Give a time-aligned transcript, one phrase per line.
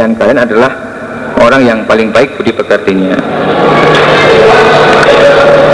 [0.00, 0.72] kalian kalian adalah
[1.44, 3.20] orang yang paling baik budi pekertinya.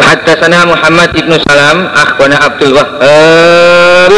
[0.02, 4.12] Haddatsana Muhammad ibnu Salam akhbarana Abdul Wahhab.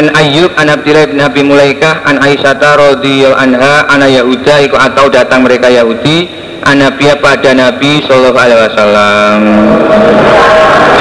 [0.00, 5.12] An Ayyub an Abdillah bin Abi Mulaikah an Aisyah radhiyallahu anha ana Yahuda iku atau
[5.12, 6.32] datang mereka Yahudi
[6.64, 9.40] an Nabiya pada Nabi sallallahu alaihi wasallam.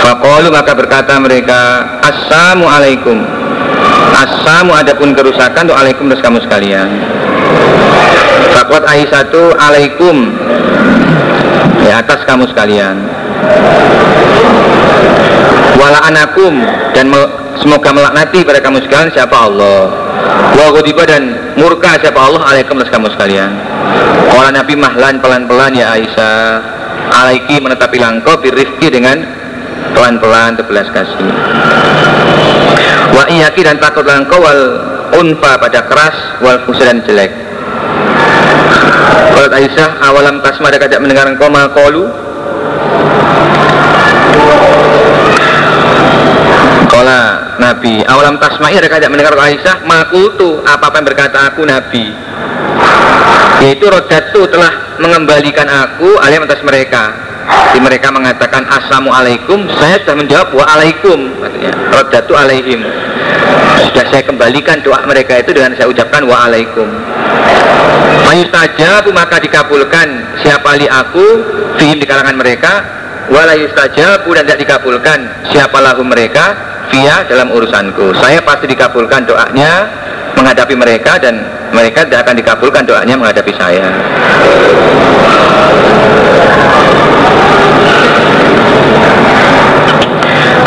[0.03, 1.59] Faqalu maka berkata mereka
[2.03, 2.67] Assalamu
[4.13, 6.89] Assamu adapun kerusakan tuh alaikum terus kamu sekalian.
[8.53, 10.17] Fakot Aisyah itu alaikum.
[11.81, 13.01] Ya atas kamu sekalian.
[15.81, 16.61] Wala anakum
[16.93, 17.09] dan
[17.57, 19.89] semoga melaknati pada kamu sekalian siapa Allah.
[20.53, 23.51] Wa ghadiba dan murka siapa Allah alaikum terus kamu sekalian.
[24.29, 26.61] Kalau Nabi mahlan pelan-pelan ya Aisyah.
[27.13, 29.21] Alaiki menetapi langkau birifki dengan
[29.93, 31.29] pelan-pelan terbelas kasih
[33.13, 34.61] wa iyaki dan takut langkau wal
[35.21, 37.31] unfa pada keras wal dan jelek.
[39.33, 41.49] Kalau Aisyah awalam tasma ada kajak mendengar engkau?
[41.49, 42.05] Makolu
[46.89, 47.21] Kala
[47.57, 49.85] Nabi awalam tasma ada kajak mendengar Aisyah?
[49.85, 52.13] Makutu apa apa yang berkata aku Nabi.
[53.61, 57.32] Yaitu rodatu telah mengembalikan aku alim atas mereka
[57.73, 59.67] di mereka mengatakan assalamualaikum.
[59.77, 61.19] Saya sudah menjawab waalaikum.
[61.41, 62.81] Maksudnya rodatu alaihim.
[63.89, 66.87] Sudah saya kembalikan doa mereka itu dengan saya ucapkan waalaikum.
[68.29, 70.39] Mayustajabu maka dikabulkan.
[70.41, 71.25] Siapa li aku
[71.77, 75.19] fihim di kalangan mereka wala yustajabu dan tidak dikabulkan
[75.51, 76.55] siapa lahu mereka
[76.91, 79.87] via dalam urusanku saya pasti dikabulkan doanya
[80.35, 81.39] menghadapi mereka dan
[81.71, 83.87] mereka tidak akan dikabulkan doanya menghadapi saya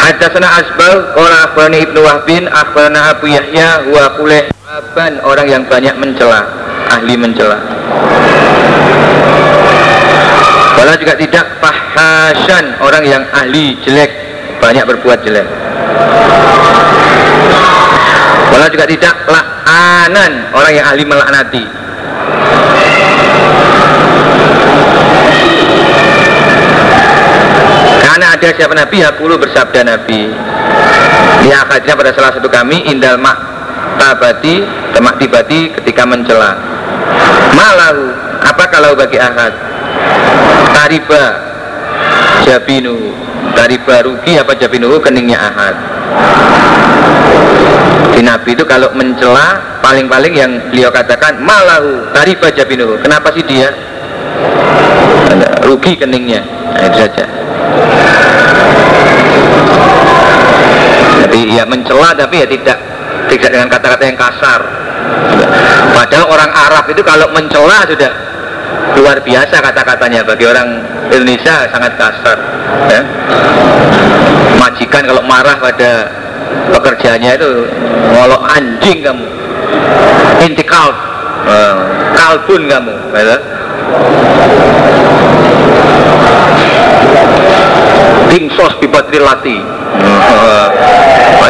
[0.06, 5.98] Hadasana Asbal, Qala akhbarani Ibnu Wahbin, akhbarana Abu Yahya, wa kuleh Aban, orang yang banyak
[5.98, 6.46] mencela,
[6.94, 7.58] ahli mencela.
[10.76, 14.12] Qala juga tidak fahasan, orang yang ahli jelek,
[14.60, 15.48] banyak berbuat jelek.
[18.52, 21.64] Qala juga tidak la'anan, orang yang ahli melaknati.
[28.04, 30.32] Karena ada siapa Nabi Hakulu bersabda Nabi
[31.44, 33.36] Di akadnya pada salah satu kami Indal mak
[34.00, 34.64] tabati
[34.96, 36.56] Temak tibati ketika mencela
[37.52, 38.08] Malahu
[38.40, 39.52] Apa kalau bagi ahad
[40.76, 41.24] Tariba.
[42.44, 43.16] Jabinu.
[43.56, 45.00] Tariba rugi apa jabinu?
[45.00, 45.74] Keningnya ahad.
[48.12, 53.00] Di Nabi itu kalau mencela paling-paling yang beliau katakan malahu tariba jabinu.
[53.00, 53.72] Kenapa sih dia?
[55.64, 56.44] Rugi keningnya.
[56.44, 57.24] Nah, itu saja.
[61.24, 62.78] Jadi ya mencela tapi ya tidak.
[63.26, 64.60] Tidak dengan kata-kata yang kasar.
[65.96, 68.35] Padahal orang Arab itu kalau mencela sudah
[68.96, 70.80] luar biasa kata-katanya bagi orang
[71.12, 72.38] Indonesia sangat kasar
[72.88, 73.00] ya.
[74.56, 76.08] majikan kalau marah pada
[76.72, 77.50] pekerjaannya itu
[78.16, 79.26] ngolok anjing kamu
[80.40, 80.96] intikal
[81.44, 81.76] uh,
[82.16, 83.38] kalbun kamu gitu.
[88.26, 89.62] Dingsos bibatrilati
[90.02, 90.68] uh,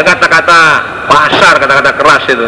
[0.02, 0.62] kata-kata
[1.08, 2.46] pasar kata-kata keras itu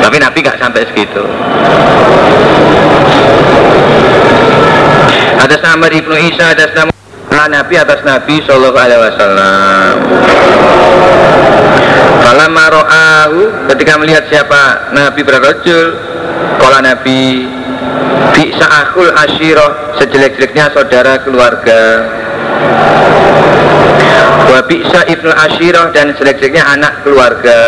[0.00, 1.22] tapi Nabi nggak sampai segitu
[5.40, 6.90] ada nama Ibnu Isa ada nama
[7.48, 9.94] Nabi atas Nabi Shallallahu Alaihi Wasallam.
[12.20, 13.40] Kalau maro'ahu
[13.72, 15.88] ketika melihat siapa Nabi berrojul,
[16.60, 17.48] kalau Nabi
[18.36, 22.06] bisa akul ashiroh sejelek-jeleknya saudara keluarga.
[24.50, 27.60] Wa bisa ibnu ashiroh dan sejelek-jeleknya anak keluarga.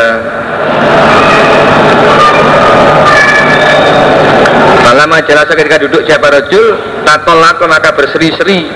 [4.92, 8.70] Lama jelas ketika duduk siapa rojul, tatolak maka berseri-seri.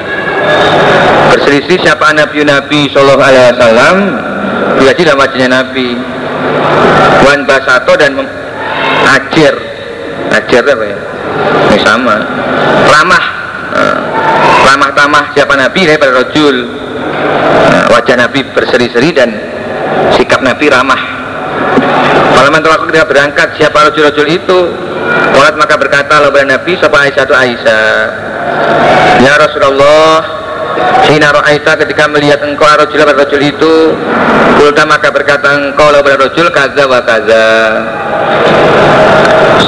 [1.30, 2.42] Berseri-seri siapa Nabi?
[2.42, 3.96] Nabi Sallallahu Alaihi Wasallam.
[4.80, 5.88] Berarti dalam wajahnya Nabi.
[7.22, 8.16] Wan Basato dan
[9.06, 9.54] Ajir
[10.34, 10.98] Ajir apa ya?
[11.70, 12.16] Ini sama.
[12.90, 13.24] Ramah.
[13.76, 13.96] Nah,
[14.66, 15.86] Ramah tamah siapa Nabi?
[15.86, 16.56] Daripada rojul.
[17.70, 19.30] Nah, Wajah Nabi berseri-seri dan
[20.18, 20.98] sikap Nabi ramah.
[22.34, 24.58] Malaman telah ketika berangkat siapa rojul-rojul itu?
[25.38, 27.86] Walat maka berkata kepada Nabi Sopa Aisyah itu Aisyah?
[29.22, 30.20] Ya Rasulullah
[31.08, 33.74] Hina ro'aita ketika melihat engkau rojul pada rojul itu
[34.56, 37.46] Kulta maka berkata engkau pada rojul kaza wa kaza.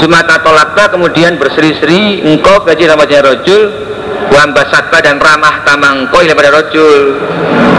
[0.01, 3.69] Sumata tolakta kemudian berseri-seri engkau gaji namanya rojul
[4.29, 7.17] Wambasatba dan ramah tamang engkau pada rojul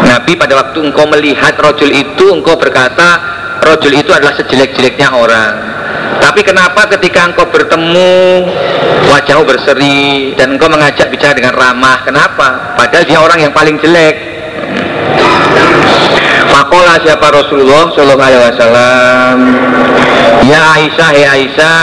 [0.08, 3.20] Nabi pada waktu engkau melihat rojul itu engkau berkata
[3.62, 5.54] rojul itu adalah sejelek-jeleknya orang.
[6.20, 8.44] Tapi kenapa ketika engkau bertemu
[9.14, 12.02] wajahmu berseri dan engkau mengajak bicara dengan ramah?
[12.04, 12.76] Kenapa?
[12.76, 14.16] Padahal dia orang yang paling jelek.
[16.50, 19.38] Fakola siapa Rasulullah Shallallahu Alaihi Wasallam?
[20.50, 21.82] Ya Aisyah ya Aisyah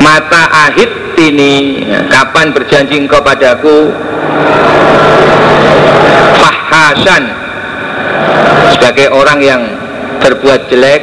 [0.00, 1.80] mata ahid ini
[2.12, 3.88] kapan berjanji engkau padaku?
[6.36, 7.32] Fahasan
[8.76, 9.62] sebagai orang yang
[10.20, 11.02] berbuat jelek.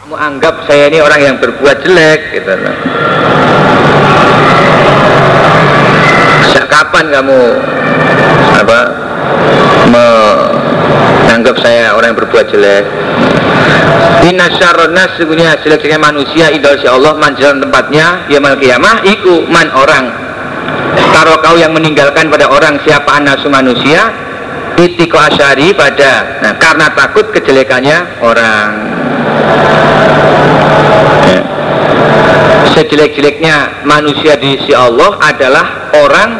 [0.00, 2.52] Kamu anggap saya ini orang yang berbuat jelek gitu
[6.46, 7.40] sejak kapan kamu
[8.56, 9.05] apa
[9.88, 12.84] menganggap saya orang yang berbuat jelek.
[14.26, 20.10] Inna syarronas sebenarnya jelek-jeleknya manusia idol si Allah manjalan tempatnya yamal kiamah iku man orang.
[21.14, 24.26] Taruh kau yang meninggalkan pada orang siapa anasu manusia
[24.76, 26.36] Itiko asyari pada.
[26.44, 28.68] Nah, Karena takut kejelekannya orang.
[31.24, 31.40] Ya.
[32.76, 36.30] Sejelek-jeleknya manusia di si Allah adalah orang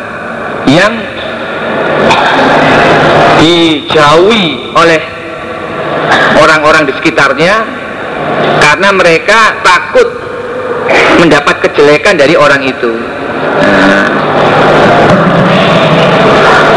[0.69, 0.93] yang
[3.41, 5.01] dijauhi oleh
[6.41, 7.55] orang-orang di sekitarnya
[8.61, 10.09] karena mereka takut
[11.21, 12.93] mendapat kejelekan dari orang itu.
[13.63, 14.09] Nah,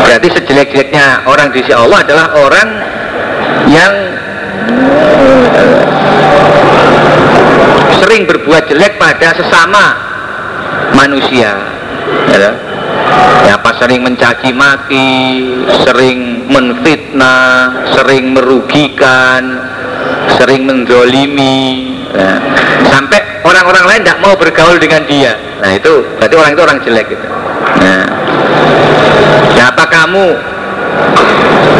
[0.07, 2.69] berarti sejelek-jeleknya orang di sisi Allah adalah orang
[3.69, 3.93] yang
[8.01, 9.85] sering berbuat jelek pada sesama
[10.97, 11.53] manusia.
[12.31, 12.69] Ya
[13.45, 15.09] ya apa sering mencaci maki
[15.85, 19.61] sering menfitnah sering merugikan
[20.35, 22.41] sering mendolimi ya.
[22.89, 25.37] sampai orang-orang lain tidak mau bergaul dengan dia.
[25.61, 27.27] Nah itu berarti orang itu orang jelek gitu
[27.69, 28.01] nah
[29.55, 30.25] ya kamu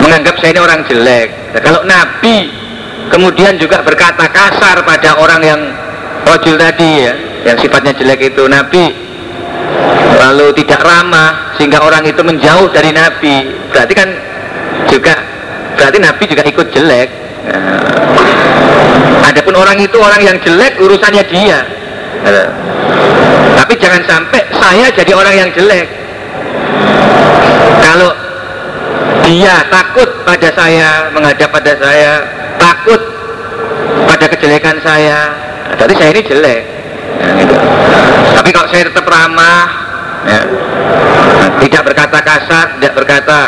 [0.05, 1.27] menganggap saya ini orang jelek?
[1.55, 2.35] Nah, kalau Nabi
[3.09, 5.61] kemudian juga berkata kasar pada orang yang
[6.27, 7.13] rojul tadi ya
[7.47, 8.91] yang sifatnya jelek itu Nabi
[10.19, 13.47] lalu tidak ramah sehingga orang itu menjauh dari Nabi.
[13.71, 14.09] Berarti kan
[14.87, 15.15] juga
[15.75, 17.09] berarti Nabi juga ikut jelek.
[19.29, 21.59] Adapun orang itu orang yang jelek urusannya dia.
[23.59, 25.87] Tapi jangan sampai saya jadi orang yang jelek.
[27.83, 28.11] Kalau
[29.25, 32.25] dia takut pada saya menghadap pada saya
[32.57, 33.01] takut
[34.09, 35.33] pada kejelekan saya
[35.77, 36.61] berarti saya ini jelek.
[38.35, 39.63] Tapi kalau saya tetap ramah
[40.25, 40.41] ya.
[41.61, 43.39] tidak berkata kasar tidak berkata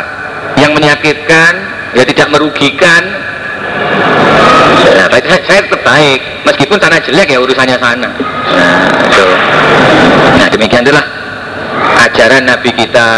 [0.62, 1.52] yang menyakitkan
[1.98, 3.04] ya tidak merugikan.
[4.82, 6.20] Ya, saya, saya tetap baik.
[6.46, 8.10] Meskipun sana jelek ya urusannya sana.
[8.14, 9.28] Nah itu.
[10.38, 11.06] Nah demikian itulah
[12.06, 13.10] ajaran Nabi kita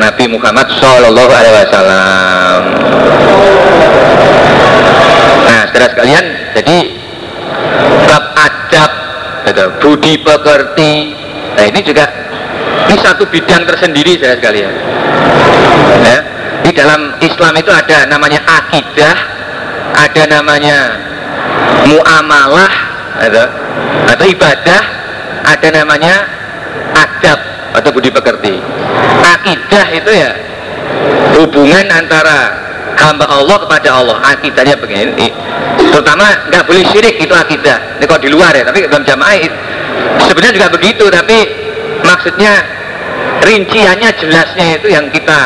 [0.00, 2.60] Nabi Muhammad Shallallahu Alaihi Wasallam.
[5.48, 6.24] Nah saudara sekalian
[6.56, 6.76] jadi
[8.08, 8.90] bab adab
[9.80, 10.92] budi pekerti.
[11.56, 12.04] Nah ini juga
[12.88, 14.72] ini satu bidang tersendiri saya sekalian.
[16.04, 16.37] Ya.
[16.68, 19.16] Di dalam Islam itu ada namanya akidah
[19.96, 21.00] ada namanya
[21.88, 22.72] muamalah
[23.24, 23.46] atau,
[24.12, 24.82] atau ibadah
[25.48, 26.28] ada namanya
[26.92, 27.40] adab
[27.72, 28.60] atau budi pekerti.
[29.24, 30.36] Akidah itu ya
[31.40, 32.52] hubungan antara
[33.00, 34.16] hamba Allah kepada Allah.
[34.28, 35.32] Akidahnya begini
[35.88, 37.96] terutama nggak boleh syirik itu akidah.
[37.96, 39.40] Ini kalau di luar ya tapi dalam jamaah
[40.20, 41.48] sebenarnya juga begitu tapi
[42.04, 42.77] maksudnya
[43.42, 45.40] rinciannya jelasnya itu yang kita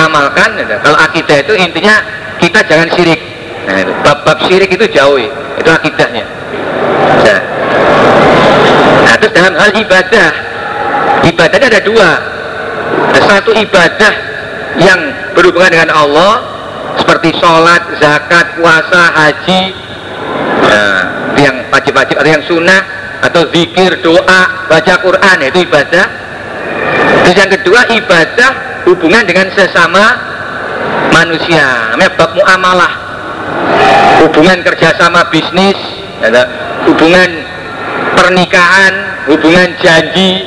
[0.00, 0.60] amalkan.
[0.82, 2.02] Kalau akidah itu intinya
[2.42, 3.20] kita jangan syirik.
[3.66, 6.24] Nah, bab-bab syirik itu jauh itu akidahnya.
[7.26, 7.40] Nah.
[9.02, 10.30] nah terus dalam hal ibadah.
[11.26, 12.10] Ibadahnya ada dua.
[13.10, 14.12] Ada satu ibadah
[14.78, 15.00] yang
[15.34, 16.32] berhubungan dengan Allah
[17.02, 19.62] seperti sholat, zakat, puasa, haji.
[20.66, 21.00] Nah,
[21.38, 22.82] yang wajib-wajib atau yang sunnah
[23.26, 26.25] atau zikir, doa, baca Quran itu ibadah
[27.26, 28.50] Terus yang kedua ibadah
[28.86, 30.14] hubungan dengan sesama
[31.10, 31.90] manusia.
[31.90, 32.92] Namanya bab muamalah.
[34.22, 35.74] Hubungan kerjasama bisnis,
[36.22, 36.46] ada
[36.86, 37.26] hubungan
[38.14, 38.94] pernikahan,
[39.26, 40.46] hubungan janji,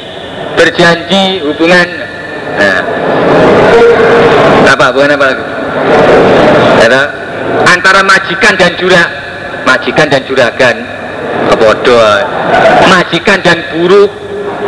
[0.55, 1.83] berjanji, hubungan
[2.55, 2.79] nah,
[4.71, 5.45] apa hubungan apa lagi?
[6.79, 7.01] Ada
[7.75, 9.03] antara majikan dan jura,
[9.67, 10.75] majikan dan juragan,
[11.59, 12.23] bodoh,
[12.87, 14.07] majikan dan buruh.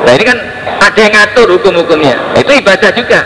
[0.03, 0.50] Nah ini kan
[0.91, 2.35] ada yang ngatur hukum-hukumnya.
[2.35, 3.23] Itu ibadah juga.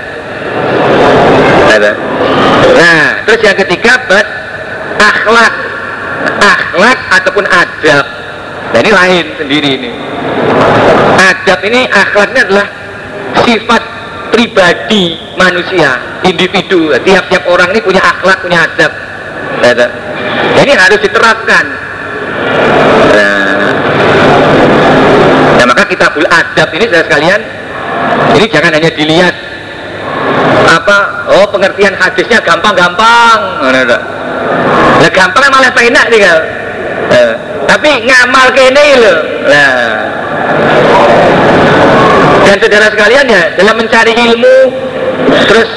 [2.77, 4.27] Nah terus yang ketiga bad
[5.01, 5.53] akhlak.
[6.25, 8.05] Akhlak ataupun adab.
[8.69, 9.91] Nah ini lain sendiri ini.
[11.17, 12.67] Adab ini akhlaknya adalah
[13.41, 13.81] sifat
[14.29, 16.93] pribadi manusia individu.
[17.01, 18.93] Tiap-tiap orang ini punya akhlak punya adab.
[19.65, 21.65] Ya, ini harus diterapkan.
[23.15, 23.54] Nah,
[25.65, 27.41] nah maka kitabul adab ini saudara sekalian.
[28.37, 29.35] Ini jangan hanya dilihat
[30.65, 30.97] apa
[31.33, 33.39] oh pengertian hadisnya gampang-gampang.
[35.01, 36.43] Nah, gampang malah enak nih kalau
[37.09, 37.33] nah,
[37.65, 39.19] tapi ngamal kene loh
[39.49, 39.73] nah
[42.45, 44.57] dan saudara sekalian ya dalam mencari ilmu
[45.49, 45.69] terus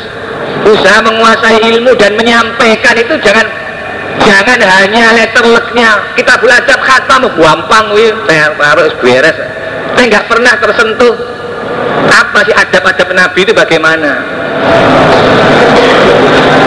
[0.69, 3.47] usaha menguasai ilmu dan menyampaikan itu jangan
[4.21, 9.39] jangan hanya letterleknya kita belajar khatam gampang wih saya harus beres
[9.99, 11.15] saya nggak pernah tersentuh.
[12.07, 14.23] Apa sih adab-adab Nabi itu bagaimana?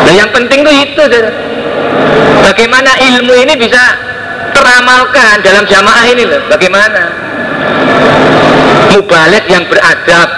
[0.04, 1.04] Nah yang penting tuh itu
[2.44, 3.80] bagaimana ilmu ini bisa
[4.52, 6.44] teramalkan dalam jamaah ini loh?
[6.52, 7.04] Bagaimana?
[8.92, 10.30] Mubalik yang beradab.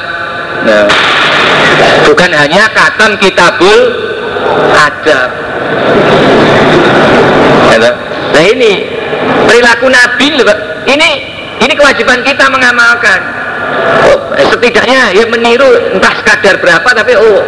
[0.63, 0.85] Nah,
[2.05, 3.79] bukan hanya katam kitabul
[4.69, 5.29] adab.
[8.37, 8.85] Nah ini
[9.49, 10.45] perilaku Nabi loh
[10.85, 11.32] ini
[11.63, 13.19] ini kewajiban kita mengamalkan.
[14.11, 15.65] Oh, eh, setidaknya ya meniru
[15.95, 17.41] entah sekadar berapa tapi oh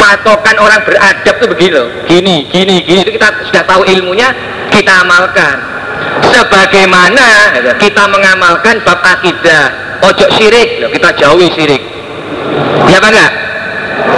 [0.00, 1.88] patokan orang beradab tuh begini loh.
[2.08, 3.00] Gini gini gini.
[3.04, 4.32] Itu kita sudah tahu ilmunya
[4.72, 5.56] kita amalkan.
[6.32, 7.26] Sebagaimana
[7.78, 9.70] kita mengamalkan bab akidah
[10.02, 11.82] ojo sirik loh, kita jauhi sirik
[12.88, 13.32] ya apa enggak?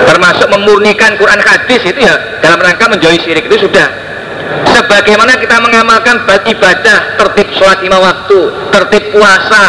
[0.07, 2.14] Termasuk memurnikan Quran hadis itu ya
[2.45, 3.87] dalam rangka menjauhi sirik itu sudah
[4.75, 8.38] sebagaimana kita mengamalkan ibadah tertib sholat lima waktu
[8.75, 9.64] tertib puasa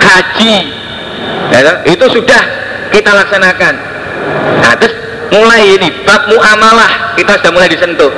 [0.00, 0.56] haji?
[1.50, 2.42] Ya, itu sudah
[2.90, 3.74] kita laksanakan.
[4.62, 4.94] Nah terus
[5.30, 8.12] mulai ini bab muamalah kita sudah mulai disentuh.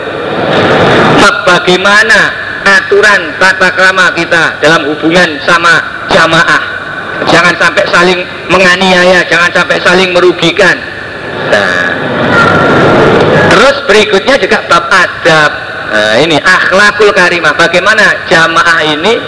[1.16, 2.20] Bab bagaimana
[2.66, 5.80] aturan tata krama kita dalam hubungan sama
[6.12, 6.62] jamaah.
[7.32, 8.20] Jangan sampai saling
[8.52, 10.76] menganiaya jangan sampai saling merugikan.
[11.48, 11.88] Nah,
[13.54, 15.52] terus berikutnya juga bab adab
[15.92, 17.54] nah, ini akhlakul karimah.
[17.54, 19.18] Bagaimana jamaah ini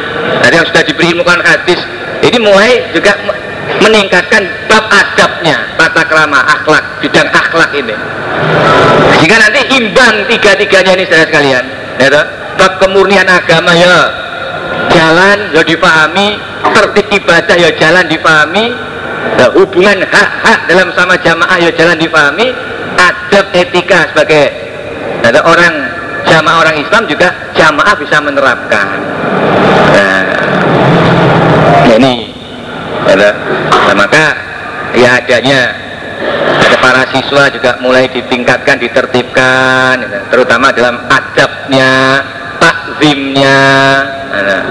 [0.43, 1.81] dari yang sudah diberi ilmukan hadis
[2.25, 3.15] ini mulai juga
[3.79, 7.95] meningkatkan bab adabnya tata krama akhlak bidang akhlak ini.
[9.19, 11.65] Jika nanti imbang tiga-tiganya ini saudara sekalian.
[11.99, 12.23] Ya
[12.59, 13.99] bab kemurnian agama ya.
[14.91, 16.39] Jalan ya dipahami.
[16.59, 18.75] Tertib ibadah ya jalan dipahami.
[19.39, 22.51] Ya, hubungan hak-hak dalam sama jamaah ya jalan dipahami.
[22.99, 24.51] Adab etika sebagai
[25.23, 25.75] ada orang
[26.27, 28.87] jamaah orang Islam juga jamaah bisa menerapkan.
[29.95, 30.23] Nah,
[31.95, 32.31] ini
[33.07, 33.35] nah,
[33.97, 34.25] maka
[34.95, 35.75] ya adanya
[36.59, 39.95] ada para siswa juga mulai ditingkatkan ditertibkan
[40.29, 42.23] terutama dalam adabnya
[42.59, 43.61] takzimnya
[44.29, 44.63] nah,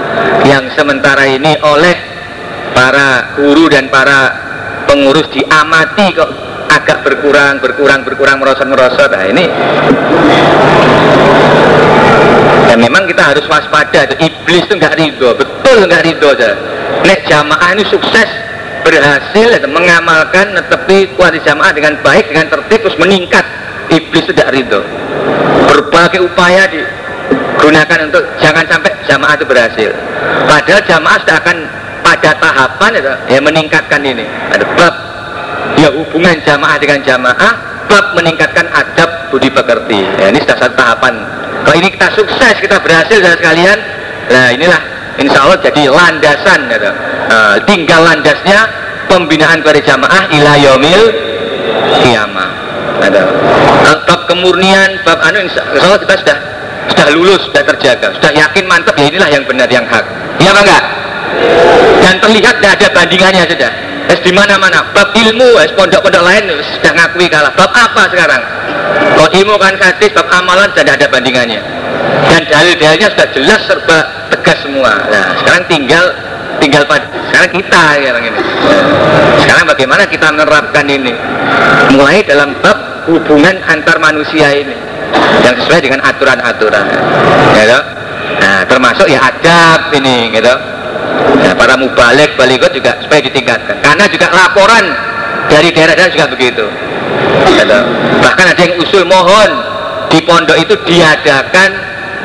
[0.44, 1.96] yang sementara ini oleh
[2.76, 4.20] para guru dan para
[4.86, 9.44] pengurus diamati kok agak berkurang berkurang berkurang merosot merosot nah ini
[12.68, 14.04] ya memang kita harus waspada.
[14.04, 15.32] Itu iblis itu nggak ridho.
[15.34, 16.52] Betul nggak ridho aja.
[17.02, 18.28] Nek jamaah ini sukses
[18.84, 23.44] berhasil mengamalkan netepi kualitas jamaah dengan baik dengan tertib terus meningkat.
[23.88, 24.84] Iblis tidak ridho.
[25.64, 26.84] Berbagai upaya di
[27.58, 29.90] gunakan untuk jangan sampai jamaah itu berhasil.
[30.44, 31.56] Padahal jamaah sudah akan
[32.04, 34.24] pada tahapan itu ya meningkatkan ini.
[34.52, 34.94] Ada bab
[35.76, 37.52] ya hubungan jamaah dengan jamaah
[37.88, 41.14] bab meningkatkan adab budi pekerti ya, ini sudah satu tahapan
[41.64, 43.78] kalau ini kita sukses kita berhasil dan sekalian
[44.28, 44.80] nah inilah
[45.18, 46.90] insya Allah jadi landasan gitu.
[47.28, 48.60] nah, tinggal landasnya
[49.08, 51.02] pembinaan kepada jamaah ila yomil
[52.00, 52.50] kiamah
[53.02, 53.22] ada
[54.04, 56.38] bab kemurnian bab anu insya Allah kita sudah
[56.88, 60.04] sudah lulus, sudah terjaga, sudah yakin mantap ya inilah yang benar yang hak.
[60.40, 60.84] Iya apa enggak?
[62.00, 63.72] Dan terlihat tidak ada bandingannya sudah.
[64.08, 64.88] Es di mana-mana.
[64.96, 67.52] Bab ilmu, es pondok-pondok lain sudah ngakui kalah.
[67.52, 68.42] Bab apa sekarang?
[69.14, 71.60] Kalau ilmu kan hadis, bab amalan sudah ada bandingannya.
[72.32, 73.98] Dan dalil-dalilnya sudah jelas serba
[74.32, 74.92] tegas semua.
[75.12, 76.04] Nah, sekarang tinggal
[76.58, 78.40] tinggal pada sekarang kita sekarang ini.
[79.44, 81.12] Sekarang bagaimana kita menerapkan ini?
[81.92, 84.76] Mulai dalam bab hubungan antar manusia ini
[85.40, 86.84] yang sesuai dengan aturan-aturan
[87.56, 87.80] gitu.
[88.38, 90.52] nah termasuk ya adab ini gitu
[91.42, 93.80] nah, para mubalik balikot juga supaya ditingkatkan.
[93.80, 94.84] Karena juga laporan
[95.48, 96.66] dari daerah-daerah juga begitu.
[97.48, 97.80] Gitu.
[98.22, 99.50] bahkan ada yang usul mohon
[100.12, 101.70] di pondok itu diadakan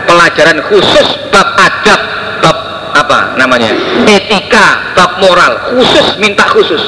[0.06, 2.00] pelajaran khusus bab adab
[2.44, 2.58] bab
[2.94, 3.74] apa namanya?
[4.06, 5.74] Etika bab moral.
[5.74, 6.82] Khusus minta khusus.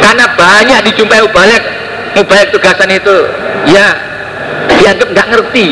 [0.00, 1.62] Karena banyak dijumpai mubalik.
[2.16, 3.14] Mubalik tugasan itu
[3.70, 3.94] ya
[4.66, 5.66] dianggap nggak ngerti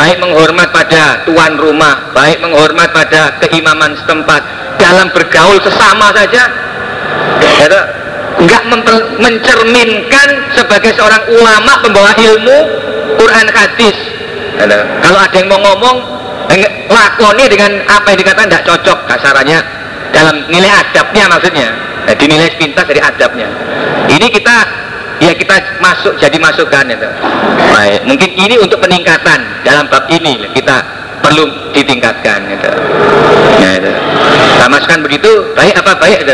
[0.00, 4.40] baik menghormat pada tuan rumah baik menghormat pada keimaman setempat.
[4.80, 6.48] Dalam bergaul sesama saja
[7.60, 7.80] ada
[8.40, 8.62] nggak
[9.20, 12.58] mencerminkan sebagai seorang ulama pembawa ilmu
[13.20, 13.92] Quran hadis.
[15.04, 15.96] Kalau ada yang mau ngomong
[16.88, 18.98] lakoni dengan apa yang dikatakan tidak cocok.
[19.04, 19.60] Kasarannya
[20.16, 21.76] dalam nilai adabnya maksudnya.
[22.08, 23.52] Nah, dinilai sepintas dari adabnya.
[24.08, 24.56] Ini kita
[25.20, 27.08] ya kita masuk jadi masukan itu
[27.70, 31.44] baik mungkin ini untuk peningkatan dalam bab ini kita perlu
[31.76, 32.70] ditingkatkan gitu.
[33.60, 33.90] Nah, itu.
[34.58, 36.32] Nah, masukan begitu baik apa baik itu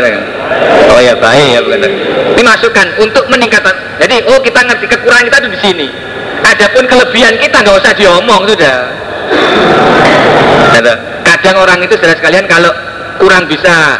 [0.95, 1.87] Oh ya baik ya begitu.
[2.33, 3.75] Ini masukan untuk meningkatkan.
[3.99, 5.87] Jadi oh kita ngerti kekurangan kita itu di sini.
[6.47, 8.77] Adapun kelebihan kita nggak usah diomong sudah.
[10.73, 10.93] Gitu.
[11.27, 12.71] Kadang orang itu saudara sekalian kalau
[13.19, 13.99] kurang bisa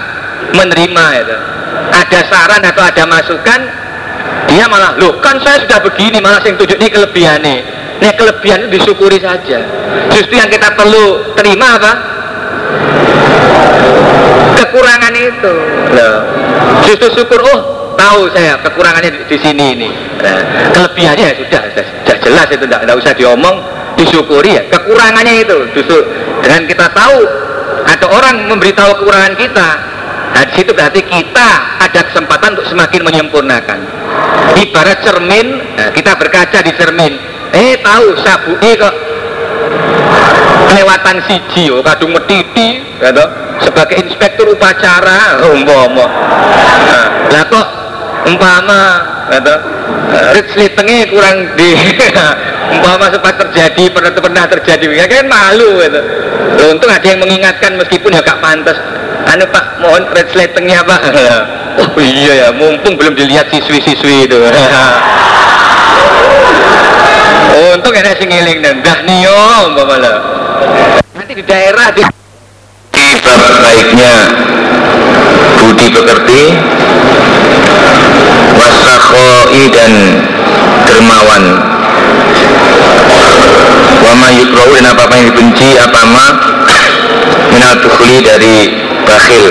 [0.55, 1.37] menerima itu.
[1.87, 3.59] Ada saran atau ada masukan,
[4.47, 7.59] dia malah loh kan saya sudah begini malah yang tunjuk ini kelebihan nih
[8.17, 9.57] kelebihan itu disyukuri saja.
[10.13, 11.93] Justru yang kita perlu terima apa?
[14.57, 15.53] Kekurangan itu.
[15.93, 16.17] Loh.
[16.85, 17.59] Justru syukur, oh
[17.97, 19.89] tahu saya kekurangannya di, di sini ini.
[20.21, 20.41] Nah,
[20.73, 23.55] Kelebihannya ya sudah, sudah, sudah jelas itu tidak usah diomong.
[23.97, 25.57] Disyukuri ya, kekurangannya itu.
[25.73, 25.97] Justru
[26.45, 27.17] dengan kita tahu
[27.87, 29.69] Atau orang memberitahu kekurangan kita
[30.33, 31.49] Nah di situ berarti kita
[31.81, 33.79] ada kesempatan untuk semakin menyempurnakan.
[34.57, 37.13] Ibarat cermin, nah, kita berkaca di cermin.
[37.55, 38.95] Eh tahu sabu eh kok
[40.67, 43.25] kelewatan siji oh kadung metiti gitu.
[43.63, 46.05] Sebagai inspektur upacara umpama.
[46.85, 47.67] Nah, lah kok
[48.29, 48.81] umpama
[49.33, 49.55] gitu.
[50.07, 50.71] Ritsli
[51.11, 51.75] kurang di
[52.77, 56.01] umpama sempat terjadi pernah pernah terjadi ya kan malu gitu.
[56.67, 58.77] Untung ada yang mengingatkan meskipun ya gak pantas
[59.27, 61.01] anu pak mohon ritsletengnya pak.
[61.77, 64.37] Oh iya ya mumpung belum dilihat siswi-siswi itu.
[67.57, 70.01] Untung ada sing ngiling dan dah nio umpama
[71.13, 74.13] Nanti di daerah di bab baiknya
[75.61, 76.41] budi pekerti
[78.57, 79.91] wasakhoi dan
[80.89, 81.43] dermawan.
[84.01, 86.25] Wama yukrau dan apa-apa yang dibenci apa ma
[87.53, 87.73] minal
[88.25, 89.45] dari bakhil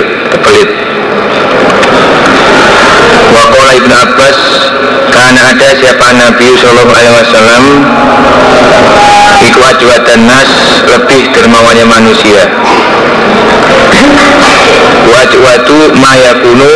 [0.45, 0.69] pelit
[3.27, 4.39] Wakola Ibn Abbas
[5.11, 7.63] karena ada siapa Nabi Sallallahu Alaihi Wasallam
[9.37, 9.61] Iku
[10.03, 10.49] dan nas
[10.89, 12.43] lebih dermawannya manusia.
[15.07, 16.73] Wajwatu mayakunu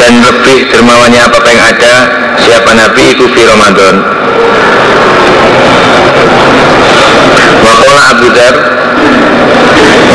[0.00, 1.94] dan lebih dermawannya apa yang ada
[2.40, 3.94] siapa Nabi itu di Ramadan.
[7.60, 8.54] Wakola Abu Dhar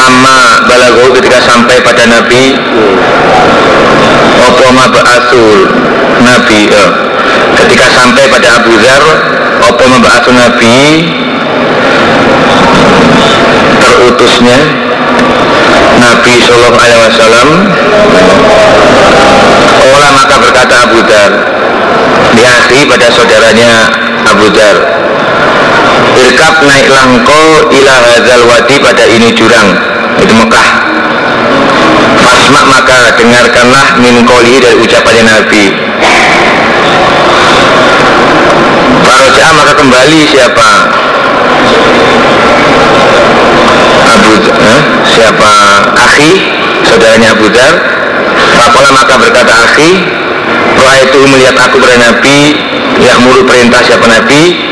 [0.02, 2.58] Lama balago ketika sampai pada Nabi.
[4.42, 5.70] Opo mab'asul
[6.26, 6.90] Nabi eh,
[7.62, 9.04] Ketika sampai pada Abu Dhar
[9.70, 11.06] Opo mab'asul Nabi?
[13.78, 14.60] Terutusnya
[16.02, 17.48] Nabi Sallallahu Alaihi Wasallam.
[19.82, 21.32] Olah maka berkata Abu Dhar
[22.34, 23.72] Di pada saudaranya
[24.26, 24.78] Abu Dhar
[26.18, 29.91] Irkab naiklah engkau ila hadzal wadi pada ini jurang
[30.22, 30.70] Itu Mekah.
[32.22, 35.64] Fasma maka dengarkanlah min koli dari ucapannya Nabi.
[39.02, 40.70] Faroja maka kembali siapa?
[44.12, 45.54] Abu eh, siapa?
[45.98, 46.32] Akhi
[46.86, 47.74] saudaranya Abu Dar
[48.58, 49.92] Fakola maka berkata akhi
[50.76, 52.58] Roa itu melihat aku pada Nabi
[53.00, 54.71] Yang mulu perintah siapa Nabi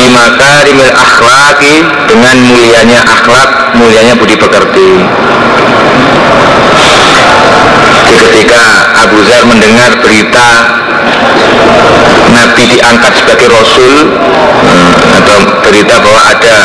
[0.00, 4.90] di makarimil akhlaki dengan mulianya akhlak mulianya budi pekerti.
[8.08, 8.62] Ketika
[9.04, 10.48] Abu Zar mendengar berita
[12.32, 16.56] Nabi diangkat sebagai Rasul hmm, atau berita bahwa ada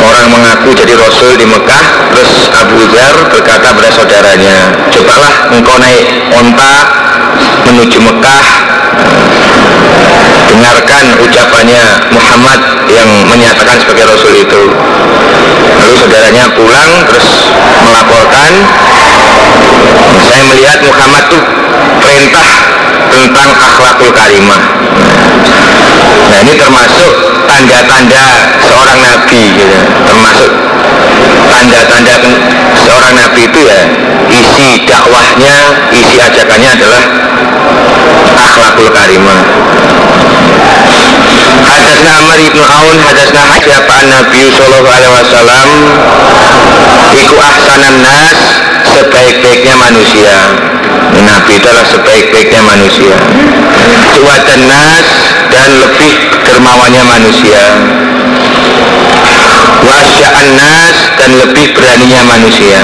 [0.00, 1.84] orang mengaku jadi Rasul di Mekah
[2.14, 4.56] terus Abu Zar berkata pada saudaranya
[4.88, 6.74] cobalah engkau naik onta
[7.68, 8.44] menuju Mekah
[10.48, 14.62] dengarkan ucapannya Muhammad yang menyatakan sebagai Rasul itu.
[15.78, 17.52] Lalu saudaranya pulang terus
[17.84, 18.52] melaporkan.
[20.28, 21.44] Saya melihat Muhammad tuh
[22.02, 22.50] perintah
[23.12, 24.62] tentang akhlakul karimah.
[26.28, 27.12] Nah ini termasuk
[27.48, 28.24] tanda-tanda
[28.60, 29.78] seorang nabi gitu.
[30.04, 30.50] termasuk
[31.48, 32.14] tanda-tanda
[32.76, 33.80] seorang nabi itu ya
[34.28, 35.56] isi dakwahnya
[35.90, 37.02] isi ajakannya adalah
[38.38, 39.40] akhlakul karimah
[41.68, 45.68] Hadasna Amr ibn Aun Hadasna siapa Nabi Sallallahu Alaihi Wasallam?
[47.18, 48.38] Iku ahsanan nas
[48.88, 50.34] Sebaik-baiknya manusia.
[51.18, 53.14] Nabi adalah sebaik-baiknya manusia.
[54.16, 55.06] Cuatan nas
[55.52, 56.12] Dan lebih
[56.46, 57.62] dermawannya manusia.
[59.84, 62.80] Wasya'an nas Dan lebih beraninya manusia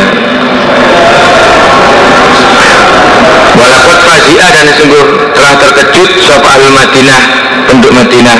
[4.25, 7.23] Fazi'a dan sungguh telah terkejut sop al Madinah
[7.69, 8.39] penduduk Madinah.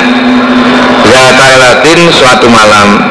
[1.05, 3.05] Zatailatin suatu malam.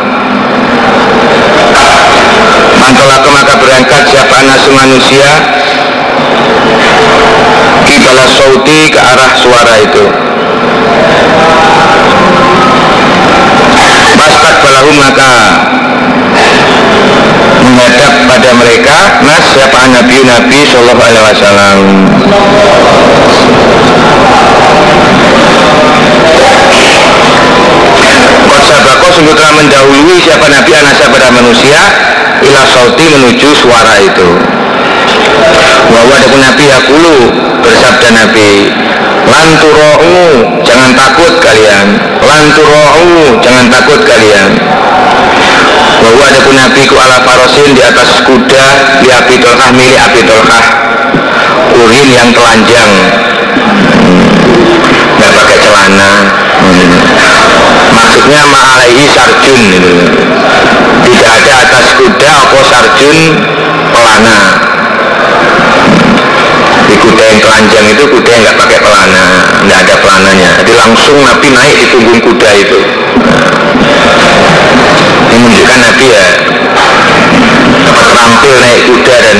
[2.82, 5.30] Mantolaku maka berangkat siapa nasu manusia?
[7.86, 10.04] Kibala sauti ke arah suara itu.
[14.18, 15.30] Pastak balahu maka
[17.64, 19.80] menghadap pada mereka nas siapa?
[19.88, 21.78] Nabi nabi sallallahu alaihi wasallam.
[28.44, 31.80] Kosabako sungguh telah mendahului siapa nabi anasa pada manusia
[32.44, 34.28] ila sauti menuju suara itu.
[35.88, 37.16] Bahwa ada nabi yakulu
[37.64, 38.72] bersabda nabi
[39.24, 40.20] lanturo'u
[40.60, 41.86] jangan takut kalian.
[42.20, 44.52] Lanturo'u jangan takut kalian
[46.04, 48.66] bahwa ada pun Nabi ku ala farosin di atas kuda
[49.00, 50.64] di api tolkah milik api tolkah
[51.80, 52.92] urin yang telanjang
[53.56, 54.20] hmm.
[55.16, 56.12] nggak pakai celana
[56.60, 56.88] hmm.
[57.96, 59.92] maksudnya ma'alaihi sarjun gitu.
[61.08, 63.16] tidak ada atas kuda apa sarjun
[63.96, 64.38] pelana
[66.84, 69.24] di kuda yang telanjang itu kuda yang nggak pakai pelana
[69.64, 73.63] nggak ada pelananya jadi langsung Nabi naik di punggung kuda itu ini
[75.34, 76.26] menunjukkan Nabi ya
[77.94, 79.38] terampil naik kuda dan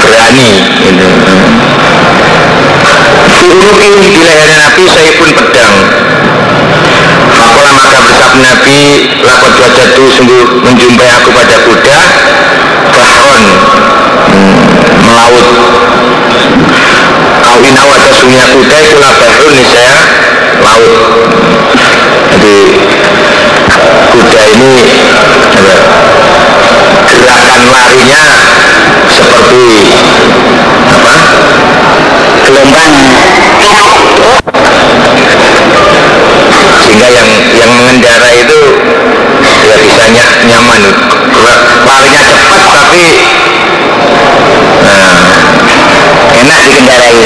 [0.00, 0.50] berani
[0.82, 1.08] gitu.
[3.46, 5.76] Uruki di leher Nabi saya pun pedang.
[7.36, 12.00] Fakola maka bersab Nabi Lakot wajah itu sungguh menjumpai aku pada kuda
[12.96, 13.42] Bahron
[14.32, 14.56] hmm,
[15.04, 15.48] Melaut.
[17.56, 19.96] Inau atau sungai kuda itulah Bahrun nih saya
[20.62, 20.98] Laut.
[22.36, 22.56] Jadi
[24.12, 24.74] kuda ini
[27.06, 28.24] gerakan larinya
[29.10, 29.66] seperti
[30.86, 31.16] apa
[32.46, 32.94] gelombang.
[36.86, 38.60] Sehingga yang yang mengendara itu
[39.42, 40.04] ya bisa
[40.46, 40.82] nyaman.
[41.86, 43.06] Larinya cepat tapi
[44.82, 45.30] nah,
[46.34, 47.18] enak dikendarai.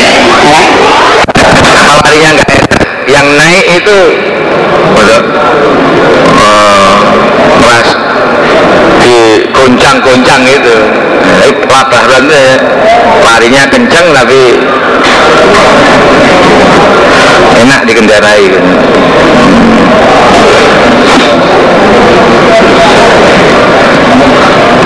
[1.61, 2.73] Apa larinya enggak enak?
[3.11, 3.99] Yang naik itu
[6.61, 7.89] betul pas
[9.01, 9.17] di
[9.53, 10.77] goncang-goncang itu.
[11.71, 12.29] Labaran
[13.25, 14.61] larinya kencang tapi
[17.65, 18.45] enak dikendarai.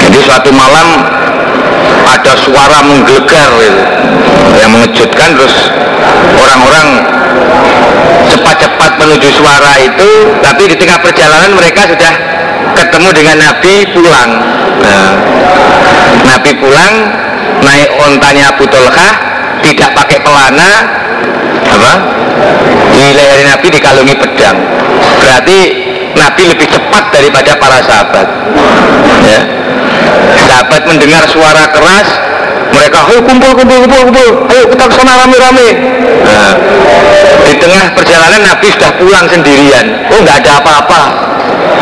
[0.05, 0.89] Jadi suatu malam
[2.05, 3.51] ada suara menggelegar
[4.55, 5.57] yang mengejutkan terus
[6.39, 6.87] orang-orang
[8.31, 12.13] cepat-cepat menuju suara itu tapi di tengah perjalanan mereka sudah
[12.75, 14.31] ketemu dengan Nabi pulang.
[14.85, 15.09] Nah,
[16.35, 16.95] Nabi pulang
[17.65, 19.13] naik ontanya Abu Tolkah
[19.65, 20.71] tidak pakai pelana
[21.65, 21.93] apa?
[22.93, 24.57] Di leher Nabi dikalungi pedang.
[25.19, 25.59] Berarti
[26.15, 28.27] Nabi lebih cepat daripada para sahabat.
[29.25, 29.41] Ya.
[30.45, 32.09] sahabat mendengar suara keras
[32.75, 34.31] mereka ayo kumpul kumpul kumpul kumpul.
[34.51, 35.69] Ayo kita ke sana rame rame
[36.27, 36.53] nah,
[37.47, 39.87] di tengah perjalanan Nabi sudah pulang sendirian.
[40.11, 41.03] Oh nggak ada apa-apa.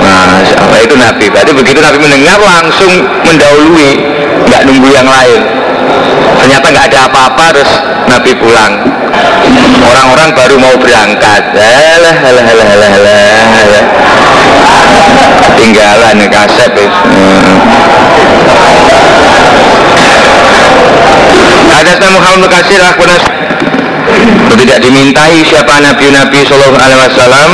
[0.02, 1.26] Nah itu Nabi?
[1.32, 2.92] Berarti begitu Nabi mendengar langsung
[3.24, 3.92] mendahului
[4.46, 5.40] nggak nunggu yang lain.
[6.42, 7.72] Ternyata nggak ada apa-apa terus
[8.10, 8.72] Nabi pulang.
[9.82, 11.42] Orang-orang baru mau berangkat.
[11.54, 13.84] Alah alah alah alah alah
[15.62, 16.90] tinggalan kasep ya.
[22.12, 23.24] Muhammad Akhbanas
[24.62, 27.50] tidak dimintai siapa nabi-nabi Shallallahu Alaihi Wasallam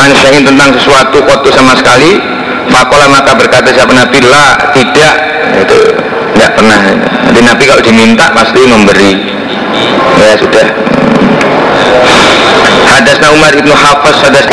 [0.00, 2.16] ansain tentang sesuatu kotu sama sekali
[2.72, 5.14] Fakola maka berkata siapa nabi lah tidak
[5.60, 5.78] itu
[6.34, 6.80] tidak pernah
[7.30, 9.12] jadi nabi kalau diminta pasti memberi
[10.24, 10.66] ya sudah
[12.86, 14.46] Hadasna Umar ibnu Hafiz hadas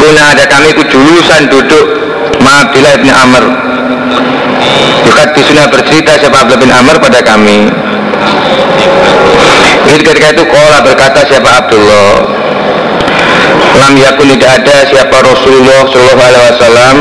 [0.00, 1.86] Guna ada kami ku julusan duduk
[2.40, 3.44] Ma'abdillah ibn Amr
[5.06, 7.68] Yukat disuna bercerita siapa Abdullah bin Amr pada kami.
[9.90, 12.10] Jadi ketika itu kola berkata siapa Abdullah?
[13.80, 16.96] Lam yakun tidak ada siapa Rasulullah Sallallahu Alaihi Wasallam.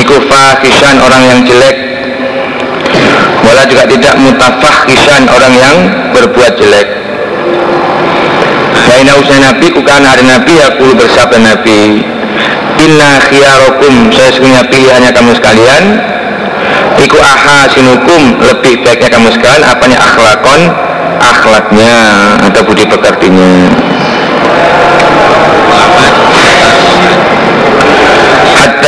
[0.00, 1.76] Niku fahishan orang yang jelek.
[3.44, 5.76] Wala juga tidak mutafahishan orang yang
[6.16, 6.88] berbuat jelek.
[8.84, 12.13] Baina usai Nabi kukan hari Nabi aku bersabda Nabi
[12.84, 13.16] Inna
[14.12, 15.84] saya sebenarnya pilihannya kamu sekalian.
[17.00, 18.36] Iku aha sinukum.
[18.44, 19.64] Lebih baiknya kamu sekalian.
[19.64, 19.98] Apanya?
[20.04, 20.60] Akhlakon.
[21.20, 21.94] Akhlaknya.
[22.44, 23.72] Atau budi pekertinya.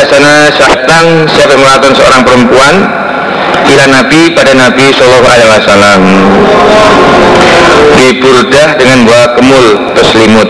[0.06, 2.74] Sana syahtan siapa yang mengatakan seorang perempuan?
[3.68, 6.02] Ila Nabi pada Nabi Shallallahu Alaihi Wasallam.
[7.98, 9.64] Di burdah dengan buah kemul
[9.98, 10.48] terselimut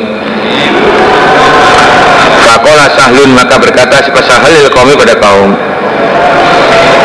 [2.46, 5.50] Fakola sahlun maka berkata si sahalil kaum pada kaum?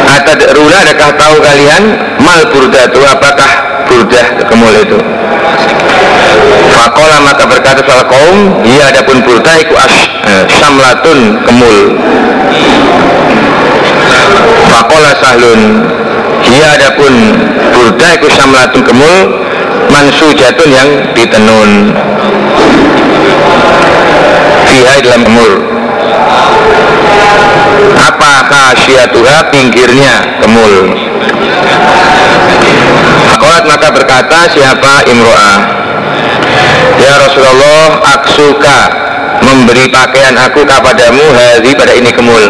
[0.06, 1.84] Atadruna adakah tahu kalian
[2.21, 3.01] mal burdah itu?
[3.01, 3.49] Apakah
[3.89, 5.01] burdah kemul itu?
[6.77, 9.95] Fakola maka berkata salah kaum Iya adapun burdah iku as,
[10.30, 11.77] eh, samlatun kemul.
[14.69, 15.62] Fakola sahlun
[16.45, 17.13] Iya adapun
[17.73, 19.17] burda iku samlatun kemul
[19.89, 21.97] mansujatun yang ditenun
[24.71, 25.51] Fiha dalam kemul
[27.99, 30.95] Apa khasyatuha pinggirnya kemul
[33.27, 35.60] Fakolat maka berkata siapa imro'ah?
[37.03, 38.79] Ya Rasulullah aksuka
[39.43, 42.43] memberi pakaian aku kepadamu hari pada ini kemul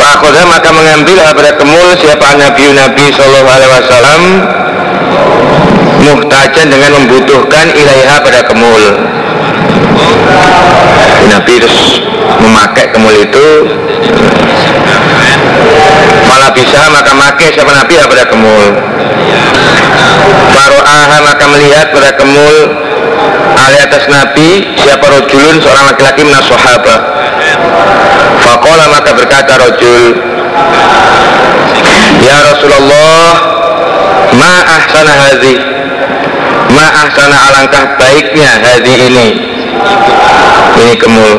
[0.00, 4.22] Fakodah maka mengambil pada kemul siapa Nabi Nabi Sallallahu Alaihi Wasallam
[6.08, 8.82] muhtajan dengan membutuhkan ilaiha pada kemul
[11.28, 12.02] Nabi terus
[12.40, 13.48] memakai kemul itu.
[16.28, 18.68] Malah bisa maka make siapa Nabi pada kemul.
[20.48, 22.56] Faro'aha maka melihat pada kemul
[23.58, 25.60] Ali atas Nabi siapa rojulun?
[25.60, 27.00] Seorang laki-laki minas sahabat.
[28.42, 30.04] Fakola maka berkata rojul
[32.22, 33.26] Ya Rasulullah
[34.34, 35.54] Ma ahsana hadhi
[36.72, 39.28] Ma ahsana alangkah baiknya hadhi ini
[40.78, 41.34] Ini kemul.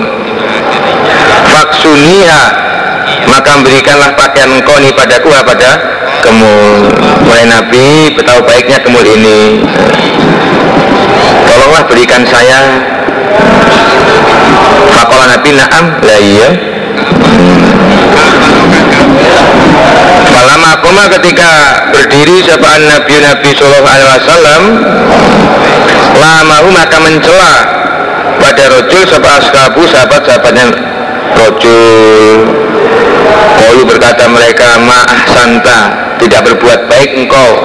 [1.49, 2.43] Faksuniha.
[3.29, 5.71] Maka berikanlah pakaian engkau ini padaku pada?
[6.25, 6.89] Kemul.
[7.25, 9.63] Mulai Nabi betapa baiknya kemul ini.
[11.45, 12.83] Tolonglah berikan saya.
[14.93, 15.85] Fakola Nabi na'am.
[16.03, 16.49] Lah iya.
[20.29, 21.51] Falama koma ketika
[21.93, 24.61] berdiri sapaan Nabi Nabi Sallallahu Alaihi Wasallam
[26.19, 27.53] lamahu maka mencela
[28.59, 30.67] pada rojul sebab ashabu sahabat-sahabatnya
[31.31, 32.43] rojul.
[33.55, 35.79] Kalu berkata mereka ma'ah santa
[36.19, 37.63] tidak berbuat baik engkau.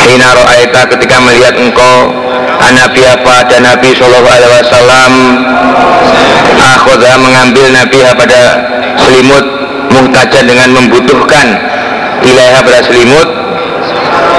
[0.00, 2.08] Hina ro'aita ketika melihat engkau
[2.72, 3.52] Nabi apa?
[3.52, 5.12] Dan Nabi Shallallahu Alaihi Wasallam.
[6.56, 8.40] Akhoda mengambil Nabi pada
[8.96, 9.44] selimut
[9.92, 11.46] muhtajan dengan membutuhkan
[12.24, 13.28] ilaiha pada selimut.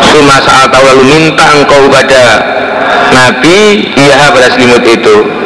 [0.09, 2.41] Suma saat tahu lalu minta engkau pada
[3.13, 5.42] Nabi iya pada selimut itu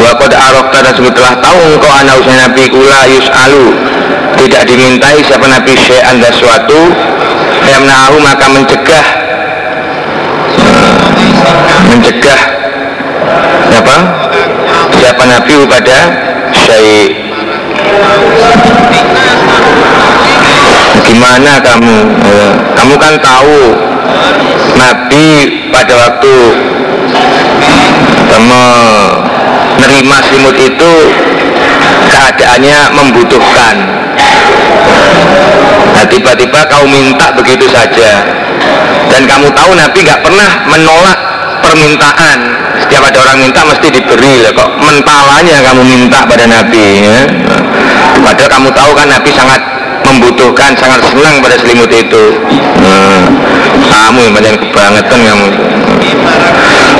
[0.00, 3.66] Wakod arokta dan telah tahu engkau anak usia Nabi kula yus'alu.
[4.40, 6.80] Tidak dimintai siapa Nabi syai'an dan suatu.
[7.68, 9.06] Yang menahu maka mencegah.
[11.92, 12.40] Mencegah.
[13.70, 13.96] Apa
[14.96, 15.98] siapa Nabi pada
[16.52, 17.16] syai
[21.10, 21.96] gimana kamu?
[22.24, 23.62] Eh, kamu kan tahu.
[24.78, 25.26] Nabi
[25.70, 26.34] pada waktu
[28.48, 30.92] menerima selimut itu
[32.10, 33.74] keadaannya membutuhkan.
[35.90, 38.24] Nah tiba-tiba kau minta begitu saja.
[39.10, 41.18] Dan kamu tahu Nabi nggak pernah menolak
[41.60, 42.38] permintaan.
[42.80, 44.70] Setiap ada orang minta mesti diberi lah kok.
[44.80, 47.20] Mentalanya kamu minta pada Nabi ya.
[48.20, 49.60] padahal kamu tahu kan Nabi sangat
[50.06, 52.24] membutuhkan sangat senang pada selimut itu.
[52.80, 53.20] Nah,
[53.90, 55.48] kamu yang banyak kebangetan kamu.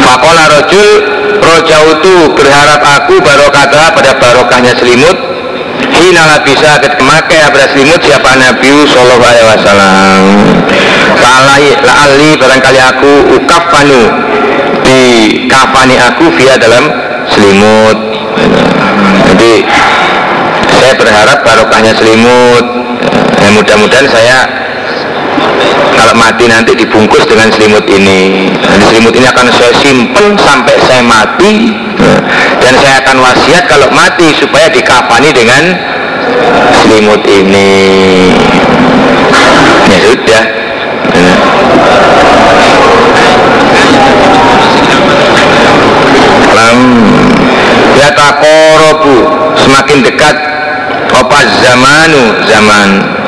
[0.00, 1.19] Fakola rojul
[1.51, 5.19] rojautu berharap aku barokata pada barokahnya selimut.
[5.91, 10.21] Hina bisa ketika memakai pada selimut siapa Nabi Sallallahu Alaihi Wasallam.
[11.19, 14.03] La'ali barangkali aku ukafanu
[14.87, 15.01] di
[15.51, 16.85] kafani aku via dalam
[17.27, 17.99] selimut.
[19.35, 19.53] Jadi
[20.71, 22.65] saya berharap barokahnya selimut.
[23.41, 24.39] Ya, mudah-mudahan saya
[26.01, 28.49] kalau mati nanti dibungkus dengan selimut ini.
[28.57, 31.77] Dan selimut ini akan saya simpan sampai saya mati.
[32.57, 35.77] Dan saya akan wasiat kalau mati supaya dikafani dengan
[36.81, 37.69] selimut ini.
[39.93, 40.45] Ya sudah.
[46.57, 46.79] Lam
[48.01, 49.17] ya takorobu
[49.61, 50.37] semakin dekat.
[51.13, 52.25] Apa zamanu?
[52.49, 53.19] Zaman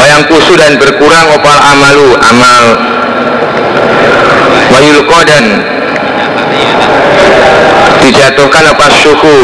[0.00, 2.64] wayang kusu dan berkurang opal amalu amal.
[4.72, 5.44] Wayulko dan
[8.00, 9.36] dijatuhkan apa suhu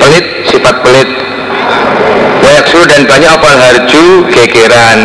[0.00, 1.10] pelit sifat pelit.
[2.40, 5.00] Wayaksu dan banyak opal harju gegeran.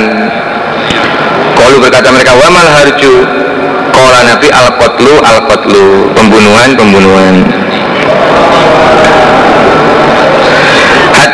[1.59, 3.13] Kalau berkata mereka wamal harju?
[3.91, 6.13] Kola Nabi al-qatlu al-qatlu.
[6.15, 7.35] Pembunuhan pembunuhan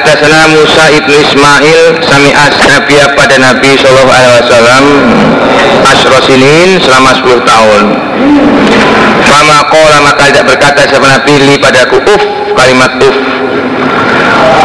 [0.09, 2.33] Hadasana Musa ibnu Ismail Sami
[2.65, 4.83] Nabiya pada Nabi Sallallahu Alaihi Wasallam
[5.85, 7.83] Asrosinin selama 10 tahun.
[9.29, 12.21] Fama kola maka tidak berkata siapa Nabi li padaku uf
[12.57, 13.17] kalimat uf.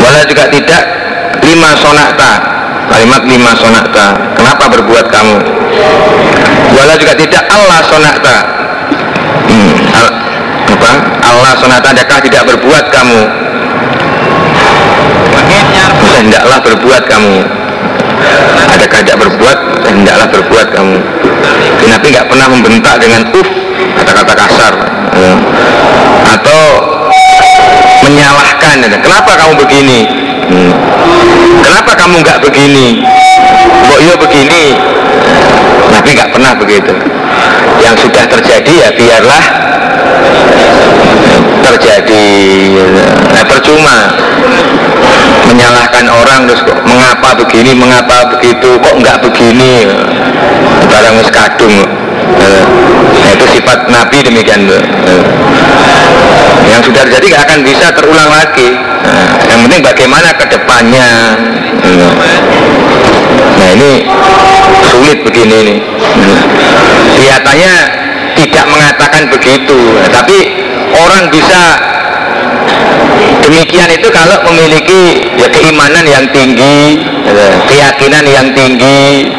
[0.00, 0.83] Wala juga tidak
[1.44, 2.33] lima sonakta
[2.88, 4.16] kalimat lima sonakta.
[4.40, 5.37] Kenapa berbuat kamu?
[6.72, 8.37] Wala juga tidak Allah sonakta.
[9.44, 10.09] Hmm, al,
[10.72, 10.92] apa?
[11.20, 13.44] Allah sonakta adakah tidak berbuat kamu
[16.24, 17.34] hendaklah berbuat kamu
[18.74, 20.96] adakah tidak berbuat hendaklah berbuat kamu
[21.84, 23.48] Nabi nggak pernah membentak dengan uf
[23.94, 24.74] kata-kata kasar
[25.14, 25.34] ya.
[26.38, 26.60] atau
[28.08, 28.98] menyalahkan ya.
[28.98, 30.00] kenapa kamu begini
[30.48, 30.72] hmm.
[31.60, 33.04] kenapa kamu nggak begini
[33.84, 34.64] kok iya begini
[35.92, 36.94] Nabi nggak pernah begitu
[37.84, 39.44] yang sudah terjadi ya biarlah
[41.72, 42.27] terjadi
[43.33, 43.96] nah, percuma
[45.48, 49.88] menyalahkan orang terus kok mengapa begini mengapa begitu kok nggak begini?
[50.88, 51.77] Barang kadung
[53.20, 54.68] nah, itu sifat Nabi demikian
[56.64, 58.68] yang sudah terjadi nggak akan bisa terulang lagi.
[59.05, 61.09] Nah, yang penting bagaimana ke depannya
[63.55, 64.09] nah ini
[64.90, 65.77] sulit begini ini.
[67.14, 67.74] Kelihatannya
[68.35, 69.79] tidak mengatakan begitu.
[70.11, 70.63] Tapi
[70.94, 71.62] orang bisa
[73.44, 79.30] demikian itu kalau memiliki ya keimanan yang tinggi ya, keyakinan yang tinggi.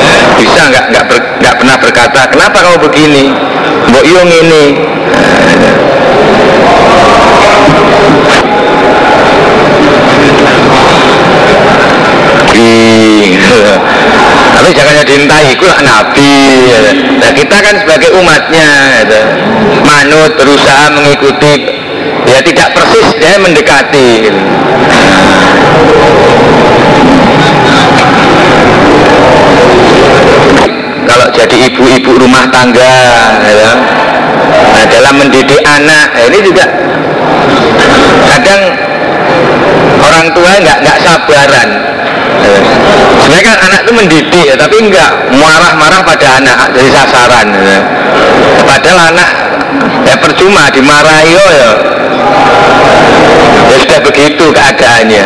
[0.00, 1.04] Ya, bisa nggak nggak
[1.40, 3.24] nggak pernah berkata kenapa kamu begini?
[3.90, 4.64] Mbok yung ini
[14.56, 16.34] tapi jangan diintai itu nabi
[17.20, 18.70] nah kita kan sebagai umatnya
[19.04, 19.20] gitu.
[19.84, 21.54] manut berusaha mengikuti
[22.28, 24.40] ya tidak persis ya mendekati gitu.
[31.10, 32.94] kalau jadi ibu-ibu rumah tangga
[33.42, 33.70] ya,
[34.70, 36.64] nah, dalam mendidik anak nah, ini juga
[38.30, 38.62] kadang
[40.00, 41.89] orang tua nggak nggak sabaran
[43.20, 47.80] sebenarnya kan anak itu mendidik ya, tapi enggak marah-marah pada anak dari sasaran ya.
[48.64, 49.30] padahal anak
[50.06, 51.70] ya percuma dimarahi oh ya.
[53.70, 55.24] Ya sudah begitu keadaannya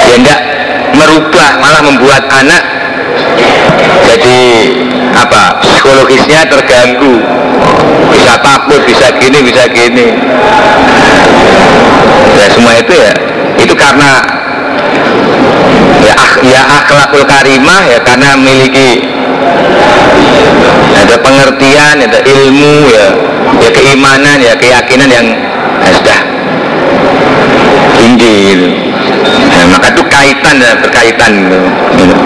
[0.00, 0.40] ya enggak
[0.94, 2.62] merubah malah membuat anak
[4.10, 4.40] jadi
[5.14, 7.22] apa psikologisnya terganggu.
[8.10, 10.06] Bisa takut bisa gini bisa gini.
[12.38, 13.12] Ya semua itu ya
[13.60, 14.24] itu karena
[16.04, 16.14] ya,
[16.44, 19.04] ya akhlakul karimah ya karena memiliki
[20.96, 23.06] ada pengertian ada ilmu ya
[23.60, 25.26] ya keimanan ya keyakinan yang
[25.82, 26.20] ya, sudah
[28.00, 28.68] tinggi gitu.
[29.52, 31.32] nah, maka itu kaitan dan berkaitan
[31.98, 32.16] gitu.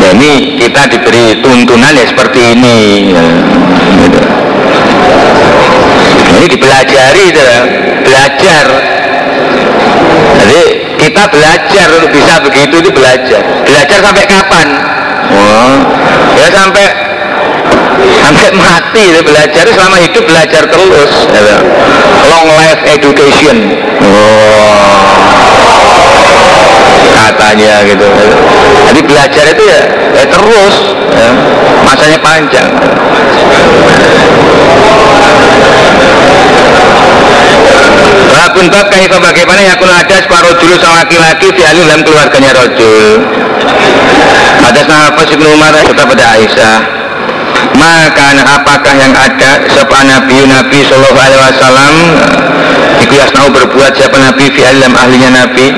[0.00, 3.24] Ya, ini kita diberi tuntunan ya seperti ini ya,
[4.06, 4.20] gitu.
[6.40, 7.42] ini dipelajari gitu,
[8.06, 8.66] belajar
[10.40, 10.62] jadi
[11.00, 13.40] kita belajar untuk bisa begitu itu belajar.
[13.64, 14.66] Belajar sampai kapan?
[15.32, 15.76] Oh,
[16.36, 16.86] ya sampai
[18.20, 19.64] sampai mati itu belajar.
[19.64, 21.12] Selama hidup belajar terus.
[21.32, 21.56] Ya.
[22.28, 23.56] long life education.
[24.04, 25.08] Oh,
[27.16, 28.06] katanya gitu.
[28.92, 29.80] Jadi belajar itu ya,
[30.20, 30.76] ya terus.
[31.10, 31.30] Ya,
[31.82, 32.70] masanya panjang
[38.40, 39.60] Babun bab kaifa bagaimana?
[39.68, 43.20] Yakun ada separuh dulu sama laki-laki di ahli dalam keluarganya rojul.
[44.64, 46.76] Ada sahabat Ibnu Umar serta pada Aisyah.
[47.76, 50.48] Maka apakah yang ada siapa Nabi?
[50.48, 51.94] Nabi Shallallahu Alaihi Wasallam
[53.04, 54.48] Iku tahu berbuat siapa Nabi?
[54.56, 55.76] Fi dalam ahlinya Nabi.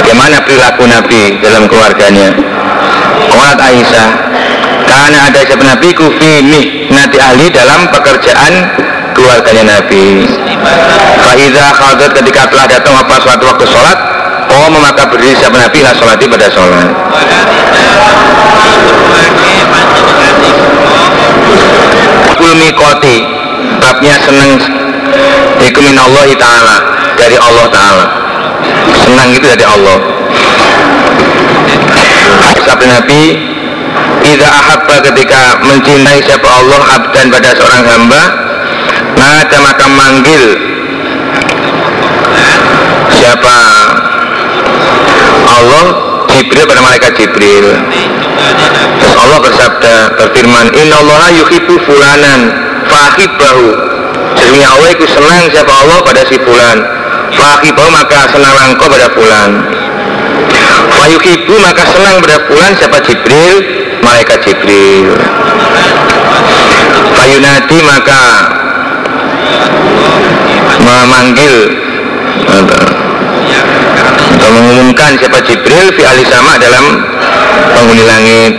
[0.00, 2.32] Bagaimana perilaku Nabi dalam keluarganya?
[3.28, 4.08] Kuat Aisyah
[4.88, 6.32] Karena ada siapa Nabi kufi
[6.88, 8.52] nanti ahli dalam pekerjaan
[9.12, 10.24] keluarganya Nabi
[11.20, 13.98] Faiza khadat ketika telah datang apa suatu waktu sholat
[14.50, 16.90] Oh maka berdiri siapa Nabi lah sholati pada sholat.
[22.34, 23.16] Kulmi koti
[23.78, 24.58] Babnya seneng.
[25.62, 26.76] Ikumin Allah Ta'ala
[27.14, 28.06] Dari Allah Ta'ala.
[29.06, 29.98] Senang itu dari Allah.
[32.66, 33.22] Sabda Nabi
[34.20, 38.22] Ida ahabba ketika mencintai siapa Allah abdan pada seorang hamba
[39.16, 40.44] Nada maka manggil.
[43.10, 43.58] Siapa?
[45.50, 45.84] Allah
[46.30, 47.66] Jibril pada malaikat Jibril.
[49.00, 52.40] Terus Allah bersabda berfirman Inna Allah yuhibu fulanan
[52.90, 53.68] Fahibahu.
[54.34, 56.78] Sesungguhnya Allah itu senang siapa Allah pada si fulan.
[57.30, 59.50] Fahibahu maka senang engkau pada fulan.
[60.90, 63.56] Fayuhibu maka senang pada fulan siapa Jibril?
[64.02, 65.14] Malaikat Jibril.
[67.14, 68.22] Fayunadi maka
[70.90, 71.54] memanggil.
[74.30, 76.84] Atau mengumumkan siapa Jibril fi sama dalam
[77.76, 78.52] penghuni langit.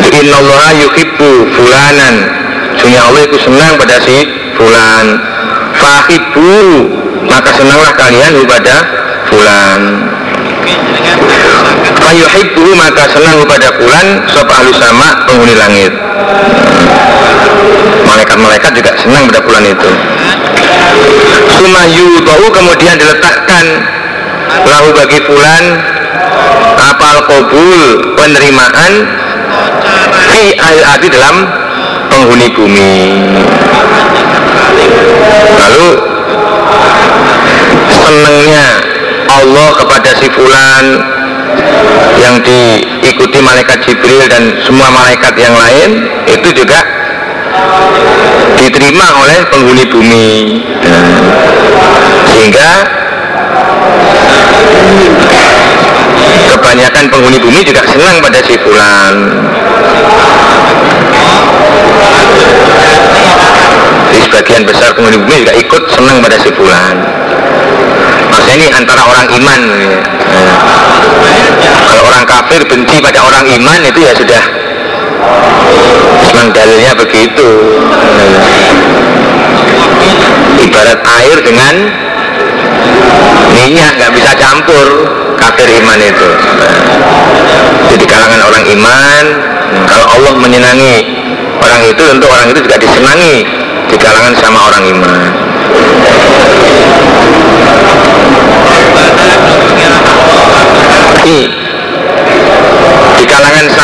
[0.00, 2.14] Jadi innallaha yuhibbu fulanan.
[2.80, 4.16] Sunya Allah itu senang pada si
[4.58, 5.06] fulan.
[5.74, 6.54] Fahibu
[7.28, 8.74] maka senanglah kalian kepada
[9.30, 9.80] fulan.
[11.94, 15.92] Fayuhibbu maka senang kepada fulan ahlu sama penghuni langit.
[18.04, 19.90] Malaikat-malaikat juga senang pada fulan itu
[21.54, 23.64] Sumayu bau kemudian diletakkan
[24.68, 25.64] lahu bagi fulan
[26.78, 27.82] apal kobul
[28.18, 28.92] penerimaan
[30.28, 31.46] fi arti dalam
[32.10, 32.94] penghuni bumi.
[35.54, 35.90] Lalu
[37.88, 38.66] senangnya
[39.30, 40.84] Allah kepada si fulan
[42.20, 46.80] yang diikuti malaikat Jibril dan semua malaikat yang lain itu juga
[48.64, 50.28] diterima oleh penghuni bumi.
[52.24, 52.70] Sehingga
[56.54, 59.14] kebanyakan penghuni bumi juga senang pada si fulan
[64.14, 66.96] di sebagian besar penghuni bumi juga ikut senang pada si fulan
[68.30, 69.60] maksudnya ini antara orang iman.
[69.70, 69.98] Ya.
[71.78, 74.42] kalau orang kafir benci pada orang iman itu ya sudah
[76.24, 77.50] memang dalilnya begitu.
[80.64, 81.74] Ibarat air dengan
[83.52, 84.86] minyak nggak bisa campur
[85.40, 86.30] kafir iman itu.
[87.94, 89.24] Jadi kalangan orang iman
[89.88, 90.96] kalau Allah menyenangi
[91.60, 93.36] orang itu tentu orang itu juga disenangi
[93.88, 95.20] di kalangan sama orang iman.
[103.14, 103.83] Di kalangan sama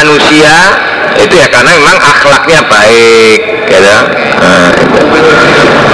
[0.00, 0.54] manusia
[1.14, 3.38] itu ya karena memang akhlaknya baik
[3.70, 3.94] gitu.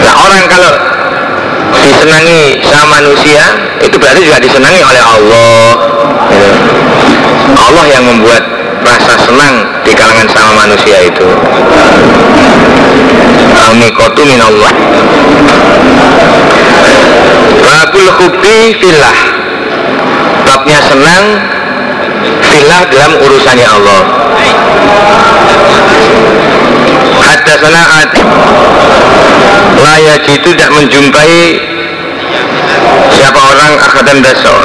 [0.00, 0.72] Nah, orang kalau
[1.80, 3.42] disenangi sama manusia
[3.84, 5.68] itu berarti juga disenangi oleh Allah
[6.32, 6.50] gitu.
[7.60, 8.42] Allah yang membuat
[8.80, 11.28] rasa senang di kalangan sama manusia itu
[13.70, 14.72] Amikotu minallah
[17.60, 19.18] Babul hubi filah
[20.48, 21.24] Babnya senang
[22.50, 24.00] Filah dalam urusannya Allah.
[27.20, 28.12] Hadasana ad
[29.78, 31.42] Layak itu tidak menjumpai
[33.14, 34.56] Siapa orang akadan daso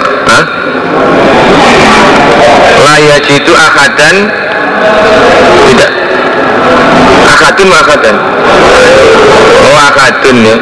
[2.82, 4.16] Layak itu akadan
[5.70, 5.92] Tidak.
[7.26, 8.16] Akadun akadan
[9.62, 10.58] Oh akadun ya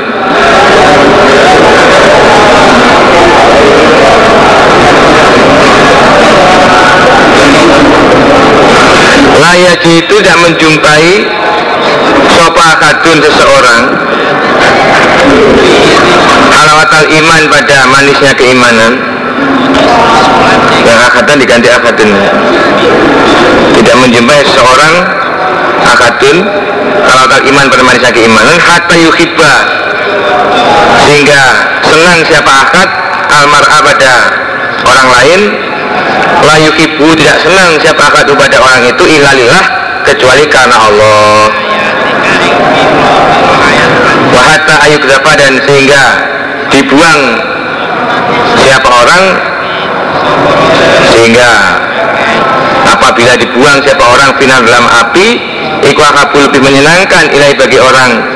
[9.43, 11.07] layak itu tidak menjumpai
[12.31, 13.81] sopa kadun seseorang.
[16.53, 18.93] Halawatal iman pada manisnya keimanan.
[20.87, 22.11] Yang akadun diganti akadun.
[23.73, 24.95] Tidak menjumpai seseorang
[25.91, 26.37] akadun
[27.03, 28.57] halawatal iman pada manisnya keimanan.
[28.63, 29.53] Hatta yuhibba.
[31.03, 31.41] Sehingga
[31.83, 32.89] senang siapa akad
[33.27, 34.13] almar'a pada
[34.87, 35.41] orang lain
[36.43, 39.65] layu ibu tidak senang siapa akad kepada orang itu ilalillah
[40.03, 41.47] kecuali karena Allah.
[44.33, 44.97] Wahata ayu
[45.37, 46.03] dan sehingga
[46.73, 47.21] dibuang
[48.57, 49.23] siapa orang
[51.13, 51.51] sehingga
[52.89, 55.27] apabila dibuang siapa orang final dalam api
[55.85, 56.01] iku
[56.49, 58.32] lebih menyenangkan ilai bagi orang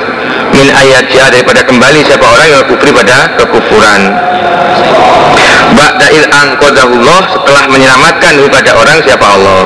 [0.54, 4.02] min ayat jihad daripada kembali siapa orang yang kufri pada kekufuran.
[5.68, 9.60] Ba'da'il angkodahullah setelah menyelamatkan kepada orang siapa Allah.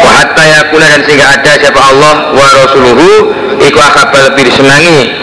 [0.00, 3.08] Wa hatta yakuna dan sehingga ada siapa Allah wa rasuluhu
[3.60, 5.14] iku akabal lebih disenangi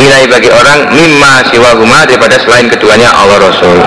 [0.00, 3.78] ilai bagi orang mimma siwahuma daripada selain keduanya Allah Rasul.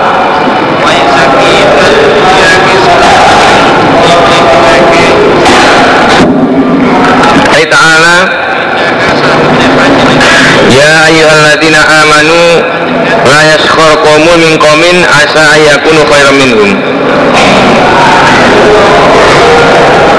[7.64, 8.43] Ta'ala
[10.74, 12.40] Ya ayyuhalladzina amanu
[13.30, 16.70] la yaskhar qaumun min qaumin asa ayakunu khairan minhum.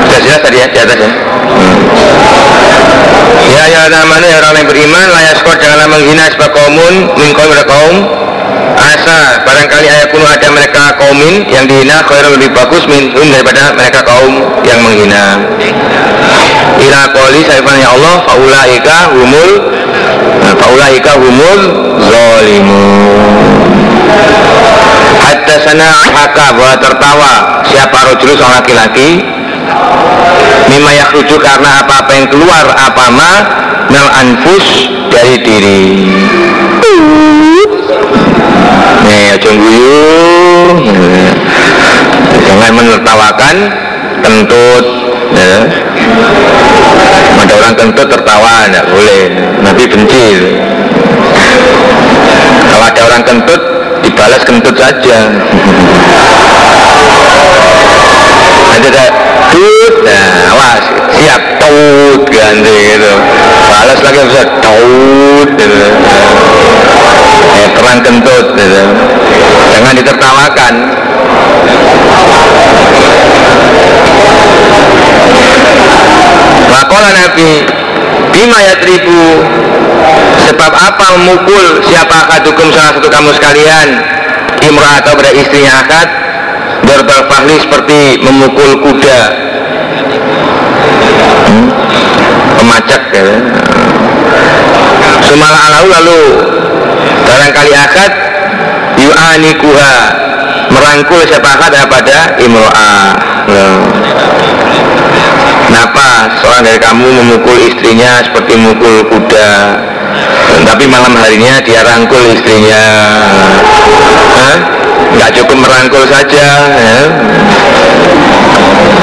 [0.08, 1.12] Sudah jelas tadi ya di atas ya.
[3.46, 7.52] Ya ya amanu ya orang yang beriman la yaskhar janganlah menghina sebab kaumun min qaum
[7.68, 7.96] kaum
[8.76, 14.34] asa barangkali ayakunu ada mereka kaumin yang dihina khairun lebih bagus minhum daripada mereka kaum
[14.64, 15.42] yang menghina
[16.76, 19.52] ila qoli ya Allah faulaika humul
[21.16, 21.62] humul
[22.00, 23.62] zalimun.
[25.16, 27.34] Hatta sana haka bahwa tertawa
[27.72, 29.10] siapa rojul seorang laki-laki
[30.70, 33.32] mimma yakhruju karena apa-apa yang keluar apa ma
[33.90, 34.68] mel anfus
[35.10, 35.84] dari diri.
[39.06, 39.52] Nih aja
[42.46, 43.56] jangan menertawakan
[44.22, 44.95] kentut
[45.34, 45.58] ya.
[47.36, 49.24] ada orang kentut tertawa tidak boleh.
[49.62, 50.28] Nanti benci.
[52.70, 53.62] Kalau ada orang kentut
[54.06, 55.20] dibalas kentut saja.
[58.70, 59.06] Nanti ada
[59.50, 59.96] tut.
[60.06, 60.84] Nah awas.
[61.16, 63.14] Siap tut ganti gitu.
[63.72, 65.76] Balas lagi bisa tut gitu.
[67.56, 68.84] Eh, terang kentut gitu.
[69.76, 70.74] jangan ditertawakan
[76.76, 77.64] Makola Nabi
[78.36, 79.24] Bima ya tribu
[80.46, 83.88] Sebab apa memukul siapa akadukum salah satu kamu sekalian?
[84.62, 86.08] Imrah atau pada istrinya akad?
[86.86, 89.22] Berbal fahli seperti memukul kuda.
[91.50, 91.68] Hmm?
[92.62, 93.26] Pemacak ya.
[95.26, 96.22] Sumala alau lalu
[97.26, 98.12] Barangkali akad
[99.02, 99.94] Yu'anikuha
[100.70, 103.10] Merangkul siapa akad pada imro'ah
[105.66, 109.54] Kenapa seorang dari kamu memukul istrinya seperti memukul kuda
[110.66, 112.82] Tapi malam harinya dia rangkul istrinya?
[115.14, 117.00] Nggak cukup merangkul saja ya.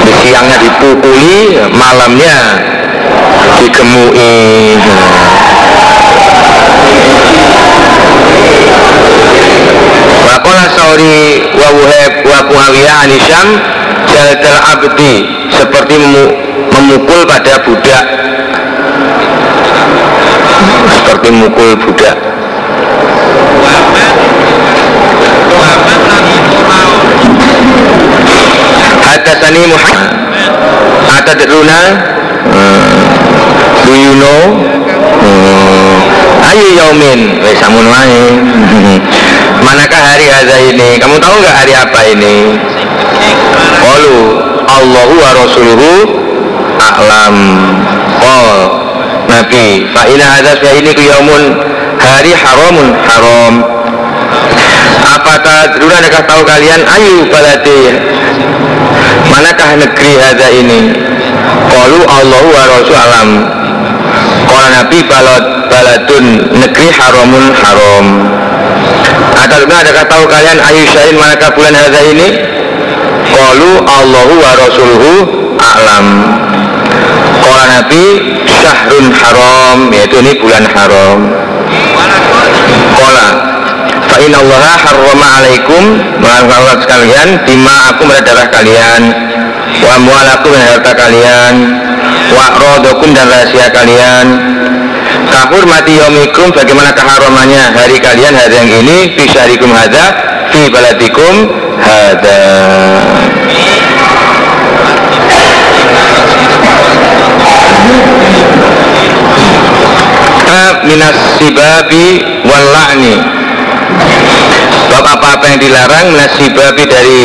[0.03, 2.59] Di siangnya dipukuli, malamnya
[3.63, 4.75] digemui
[10.27, 13.47] Wakola sauri wa wuheb wa muawiyah anisham
[14.11, 15.13] jaldal abdi
[15.55, 15.95] seperti
[16.73, 18.05] memukul pada budak.
[20.93, 22.17] Seperti memukul budak.
[29.03, 30.11] Hadasani Muhammad.
[31.13, 31.81] Atadruna.
[32.43, 32.81] Hmm.
[33.85, 34.41] Do you know?
[35.21, 36.47] Hmm.
[36.53, 37.39] Ayo yaumin.
[37.41, 38.23] Wes samun wae
[39.65, 40.99] Manakah hari hadza ini?
[40.99, 42.35] Kamu tahu nggak hari apa ini?
[43.79, 44.17] Qalu
[44.67, 45.91] Allahu wa rasuluhu
[46.91, 47.35] a'lam.
[48.19, 48.47] Qal
[49.27, 51.43] Nabi, fa ina hadza fa ini yaumun
[51.99, 53.53] hari haramun haram.
[55.03, 57.81] Apa tadruna adakah tahu kalian ayu balati
[59.29, 60.81] Manakah negeri hadza ini?
[61.71, 63.29] Qalu Allahu wa rasul alam.
[64.47, 68.05] Qala Nabi balad baladun negeri haramun haram.
[69.39, 72.27] Atadruna adakah tahu kalian ayu syain manakah bulan hadza ini?
[73.33, 75.11] Qalu Allahu wa Rasuluhu
[75.57, 76.05] a'lam
[77.43, 78.05] Qala Nabi
[78.47, 81.19] syahrun haram yaitu ini bulan haram.
[82.95, 83.27] Qala
[84.07, 85.83] fa inna Allah harrama alaikum.
[86.21, 89.01] Melakukan sekalian bima aku darah kalian.
[89.83, 89.99] Wa
[90.39, 91.55] harta kalian.
[92.33, 94.27] Wa rodokum dan rahasia kalian.
[95.33, 98.97] Kahur mati yomikum bagaimana keharamannya hari kalian hari yang ini.
[99.17, 100.05] Fisarikum hadza
[100.53, 101.33] fi baladikum
[101.81, 102.39] hadza
[110.87, 113.15] minas sibabi wal la'ni.
[114.91, 117.23] Bab apa-apa yang dilarang minas sibabi dari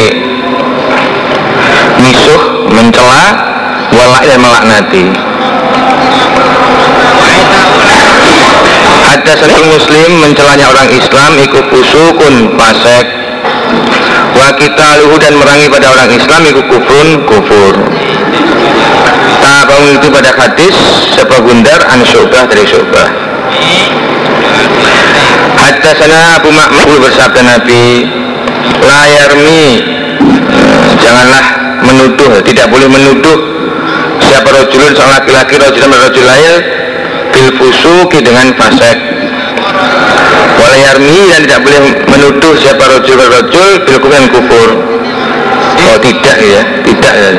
[2.03, 3.27] misuh, mencela
[3.95, 5.07] wal dan melaknati.
[9.09, 13.07] Ada seorang muslim mencelanya orang Islam ikut usukun pasek.
[14.37, 17.75] Wa kita luhu dan merangi pada orang Islam ikut kufrun kufur.
[19.69, 20.75] Bangun itu pada hadis
[21.13, 23.18] sebab gundar an dari syubah
[25.69, 28.09] Hatta sana Abu Ma'mul bersabda Nabi
[28.81, 29.85] Layarmi
[30.97, 31.45] Janganlah
[31.85, 33.37] menuduh Tidak boleh menuduh
[34.25, 36.57] Siapa rojulun seorang laki-laki Rojulun rojul lain
[37.37, 38.97] Bil fusuki dengan fasek
[40.57, 41.81] Walayarmi dan tidak boleh
[42.17, 43.99] menuduh Siapa rojul rojul Bil
[44.33, 44.69] kufur
[45.85, 47.31] Oh tidak ya Tidak ya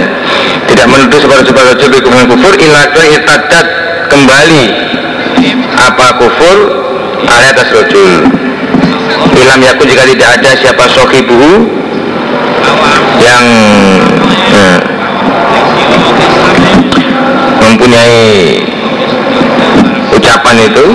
[0.69, 3.65] tidak menuduh sebagai rojul hukuman kufur ilaka itadat
[4.05, 4.63] kembali
[5.81, 6.57] apa kufur
[7.27, 8.29] Alnya atas rojul.
[9.39, 11.41] Ilam yakun jika tidak ada siapa sohibu
[13.17, 13.45] Yang
[14.53, 14.77] eh,
[17.59, 18.23] Mempunyai
[20.15, 20.85] Ucapan itu.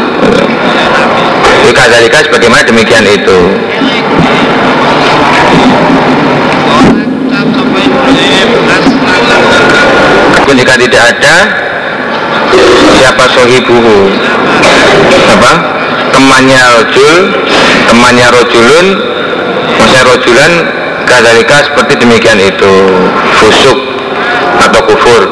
[1.65, 3.39] Wikadalika sebagaimana demikian itu.
[10.45, 11.37] Pun jika tidak ada
[12.95, 14.13] Siapa sohibuhu.
[15.25, 15.74] Apa?
[16.15, 17.17] Temannya rojul
[17.91, 18.87] temannya rojulun
[19.75, 20.53] maksudnya rojulan
[21.05, 22.75] kadalika seperti demikian itu.
[23.39, 23.79] Fusuk
[24.63, 25.23] atau kufur.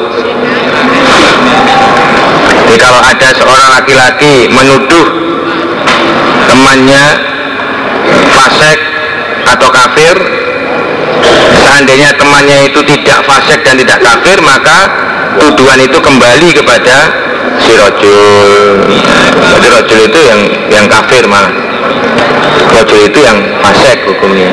[2.63, 5.07] Jadi kalau ada seorang laki-laki menuduh
[6.49, 7.05] temannya
[8.33, 8.79] fasek
[9.43, 10.15] atau kafir
[11.53, 14.89] seandainya temannya itu tidak fasek dan tidak kafir maka
[15.37, 16.97] tuduhan itu kembali kepada
[17.61, 18.89] si rojul
[19.53, 20.39] jadi rojul itu yang
[20.71, 21.53] yang kafir malah.
[22.73, 24.51] Rojul itu yang fasek hukumnya.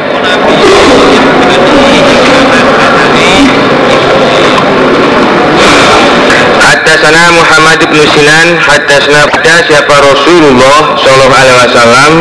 [6.61, 12.13] Hadasana Muhammad bin Sinan Hadasana pada siapa Rasulullah Sallallahu Alaihi Wasallam.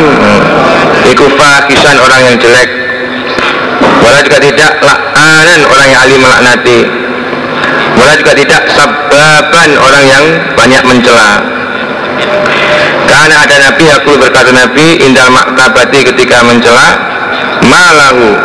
[1.14, 2.70] Iku fakisan orang yang jelek.
[4.00, 6.99] Walau juga tidak la'anan orang yang alim melaknati
[8.00, 10.26] Walau juga tidak sababan orang yang
[10.56, 11.44] banyak mencela.
[13.10, 16.96] Karena ada Nabi aku berkata Nabi Indal maktabati ketika mencela
[17.66, 18.38] Malahu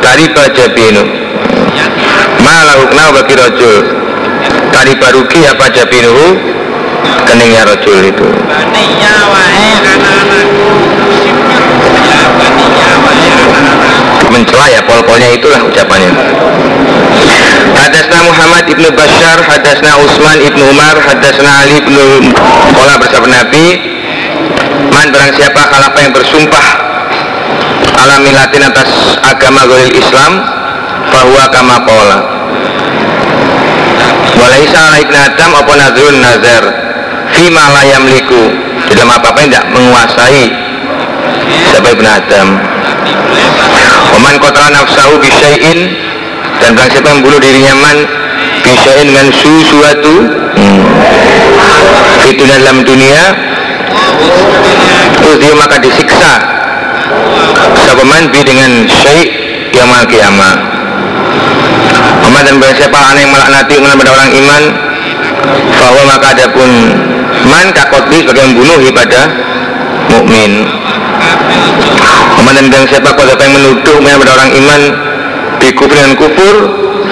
[0.00, 1.04] dari baca binu
[2.40, 3.76] Malahu kenal bagi rojul?
[4.72, 6.26] Tari baruki apa jabinuhu?
[7.28, 8.26] Keningnya rojul itu.
[14.32, 16.10] Mencela ya pol-polnya itulah ucapannya
[17.72, 22.04] Hadasna Muhammad ibnu Bashar, hadasna Utsman ibnu Umar, hadasna Ali ibnu
[22.76, 23.66] Kola bersama Nabi.
[24.92, 26.66] Man barang siapa kalapa yang bersumpah
[27.96, 28.88] alamilatin atas
[29.24, 30.32] agama golil Islam,
[31.12, 32.18] bahwa kama kola.
[34.32, 36.64] Walaisa ala ibn Adam apa nadrun nazar
[37.36, 38.42] Fima la yamliku
[38.90, 40.44] dalam apa-apa yang tidak menguasai
[41.70, 42.48] Siapa ibn Adam
[44.18, 45.78] Oman kotra nafsahu bisyai'in
[46.60, 47.98] Dan barang siapa yang membunuh dirinya man
[48.62, 50.14] Bisyai'in dengan suatu
[50.58, 50.80] hmm.
[52.28, 53.24] Itu dalam dunia.
[55.22, 56.32] Terus dia maka disiksa.
[57.88, 59.28] Sabaman bi dengan syai'
[59.72, 60.72] Yamal kiamah
[62.22, 64.62] Muhammad dan barang siapa aneh melaknati kepada orang iman
[65.74, 66.70] bahwa maka ada pun
[67.50, 69.26] man kakotbi sebagai membunuh pada
[70.12, 70.64] mukmin.
[72.32, 74.80] Muhammad dan barang siapa yang menuduh kepada orang iman
[75.62, 76.54] dikufur dengan kufur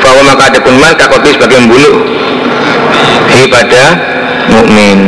[0.00, 1.94] bahwa maka ada pun man kakotbi sebagai membunuh
[3.50, 3.84] pada
[4.52, 4.98] mukmin.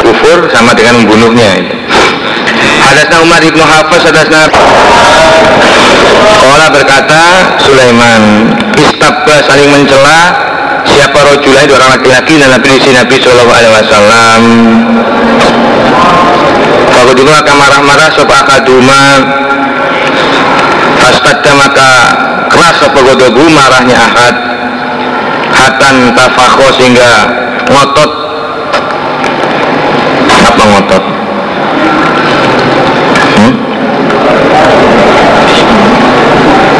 [0.00, 1.76] Kufur sama dengan membunuhnya itu
[2.80, 4.48] Hadasna Umar ibnu Hafiz hadasna
[6.40, 7.22] Kola berkata
[7.62, 10.20] Sulaiman Istabba saling mencela
[10.90, 14.42] Siapa rojulai dua orang laki-laki dan Nabi isi Nabi Sallallahu Alaihi Wasallam.
[16.90, 19.02] Fakudima maka marah-marah Sopa akaduma
[21.10, 21.88] Fastadda maka
[22.46, 24.34] keras Sopa godobu marahnya ahad
[25.50, 27.10] Hatan tafakho sehingga
[27.66, 28.10] ngotot
[30.30, 31.02] Apa ngotot?
[33.34, 33.52] Hmm?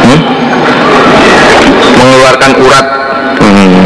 [0.06, 0.20] Hmm?
[1.98, 2.86] mengeluarkan urat
[3.42, 3.79] hmm.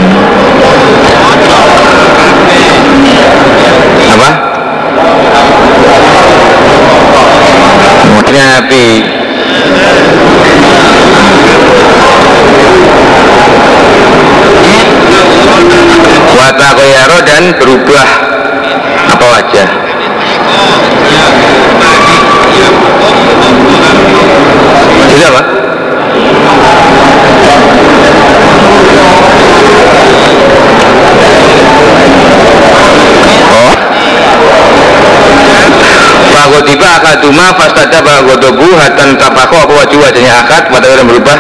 [36.55, 41.35] Bahwa tiba akaduma bahwa dobu hatan tapako apa wajah wajahnya akad pada yang berubah.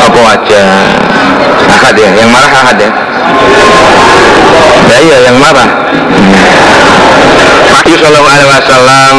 [0.00, 0.68] Apa wajah
[1.68, 2.90] akad ya yang marah akad ya.
[4.88, 5.68] Ya iya yang marah.
[7.76, 9.16] Nabi Sallallahu Alaihi Wasallam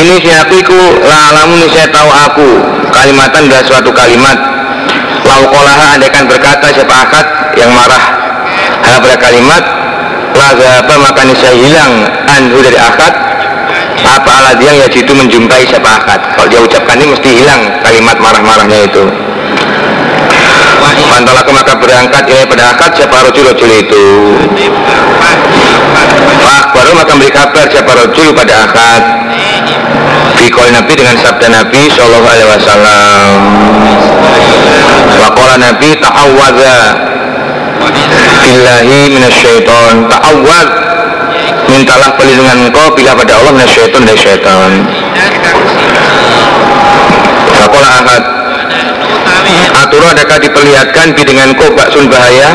[0.00, 2.48] ini siapiku lalamu ini saya tahu aku.
[2.96, 4.40] Kalimatan adalah suatu kalimat.
[5.20, 7.26] Laukolaha andaikan berkata siapa akad
[7.60, 8.04] yang marah.
[8.88, 9.83] Hal pada kalimat
[10.34, 11.92] lazaba maka saya hilang
[12.28, 13.14] anhu dari akad.
[14.04, 16.20] Apa alat yang ya itu menjumpai siapa akad?
[16.36, 19.04] Kalau dia ucapkan ini mesti hilang kalimat marah-marahnya itu.
[21.14, 24.04] Pantalaku maka berangkat ini pada akad siapa rojul-rojul itu?
[26.42, 29.02] Pak baru maka beri kabar siapa rojul pada akad.
[30.34, 33.30] Fikol Nabi dengan sabda Nabi Sallallahu Alaihi Wasallam.
[35.22, 36.78] Wakola Nabi ta'awadha
[38.44, 40.68] Billahi minasyaiton Ta'awad
[41.64, 44.84] Mintalah perlindungan engkau bila pada Allah minasyaiton dari syaitan.
[47.56, 48.22] Wakola akad
[49.80, 52.52] Aturo adakah diperlihatkan dengan ko baksun bahaya?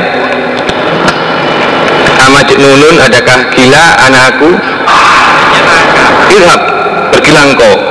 [2.29, 4.49] Amat nunun adakah gila anakku
[6.29, 6.61] Irhab
[7.09, 7.88] pergilah engkau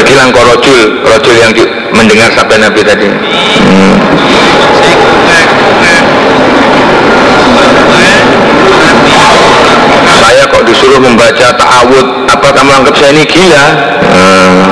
[0.00, 1.52] Pergilah engkau rojul Rojul yang
[1.92, 3.92] mendengar sabda Nabi tadi hmm.
[10.08, 13.66] Saya kok disuruh membaca ta'awud Apa kamu anggap saya ini gila?
[14.08, 14.64] Hmm.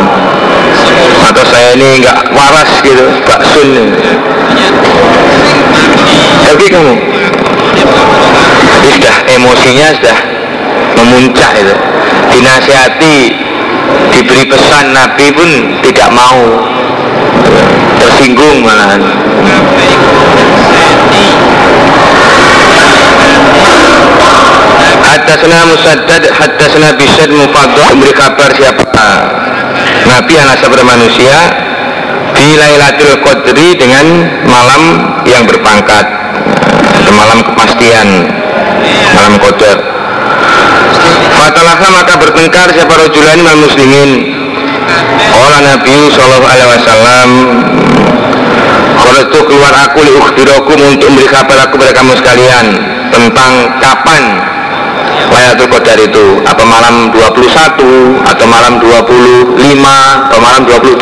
[1.29, 3.69] Atau saya ini nggak waras gitu Baksun
[6.41, 6.93] Tapi kamu
[8.97, 10.19] sudah emosinya sudah
[10.97, 11.75] memuncak itu
[12.33, 13.48] dinasihati
[14.13, 15.51] diberi pesan Nabi pun
[15.85, 16.41] tidak mau.
[17.99, 19.03] Tersinggung malahan.
[24.99, 28.85] Hadasna Musaddad, hadasna Bisad Mufaddah Memberi kabar siapa?
[30.09, 31.37] Nabi anak sabda manusia
[32.33, 34.05] Di Lailatul Qadri dengan
[34.49, 34.83] malam
[35.29, 36.07] yang berpangkat.
[37.09, 38.09] Malam kepastian
[39.17, 39.98] Malam Qadar
[41.39, 44.11] Fatalah maka bertengkar siapa rojulani mal muslimin.
[45.29, 47.31] Allah Nabi Sallallahu Alaihi Wasallam
[48.99, 52.67] Kalau itu keluar aku li untuk memberi kabar aku kepada kamu sekalian
[53.15, 54.23] tentang kapan
[55.29, 56.43] Lailatul Qadar itu.
[56.43, 59.55] Apa malam 21 atau malam 25
[60.27, 60.99] atau malam 27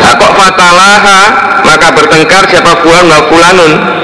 [0.00, 1.20] nah, kok fatalaha?
[1.62, 4.01] Maka bertengkar siapa fulan wa fulanun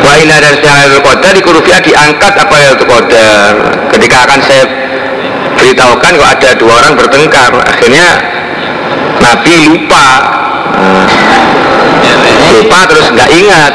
[0.00, 3.52] wa ina dan Lailatul Qadar di kurufia diangkat apa Lailatul Qadar
[3.92, 4.64] ketika akan saya
[5.52, 8.08] beritahukan kok ada dua orang bertengkar akhirnya
[9.20, 10.08] Nabi lupa
[12.52, 13.74] lupa terus nggak ingat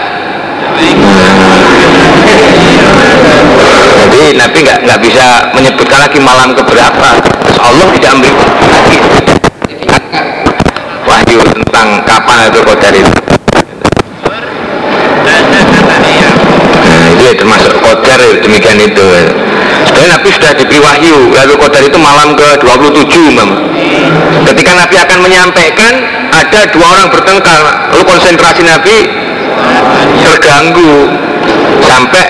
[3.98, 7.10] jadi Nabi nggak nggak bisa menyebutkan lagi malam keberapa.
[7.22, 8.34] Terus Allah tidak ambil
[8.70, 8.98] lagi
[11.08, 13.14] wahyu tentang kapan itu kodar itu.
[16.88, 19.06] Nah, itu ya termasuk kodar ya, demikian itu.
[19.88, 23.58] Sebenarnya Nabi sudah diberi wahyu lalu kodar itu malam ke 27 Mama.
[24.48, 25.94] Ketika Nabi akan menyampaikan
[26.32, 27.62] ada dua orang bertengkar
[27.94, 28.98] lalu konsentrasi Nabi
[30.24, 31.10] terganggu
[31.84, 32.26] sampai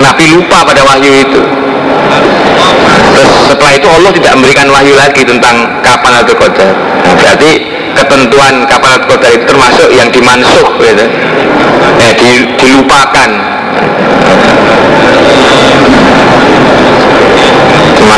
[0.00, 1.42] Nabi lupa pada wahyu itu
[3.10, 6.72] terus setelah itu Allah tidak memberikan wahyu lagi tentang kapan atau Qadar
[7.04, 7.50] nah, berarti
[7.96, 11.04] ketentuan kapan atau Qadar itu termasuk yang dimansuh gitu.
[12.00, 13.28] eh, di, dilupakan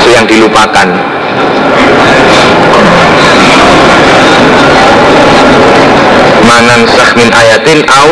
[0.03, 0.89] termasuk yang dilupakan.
[6.43, 6.81] Manan
[7.15, 8.11] min ayatin au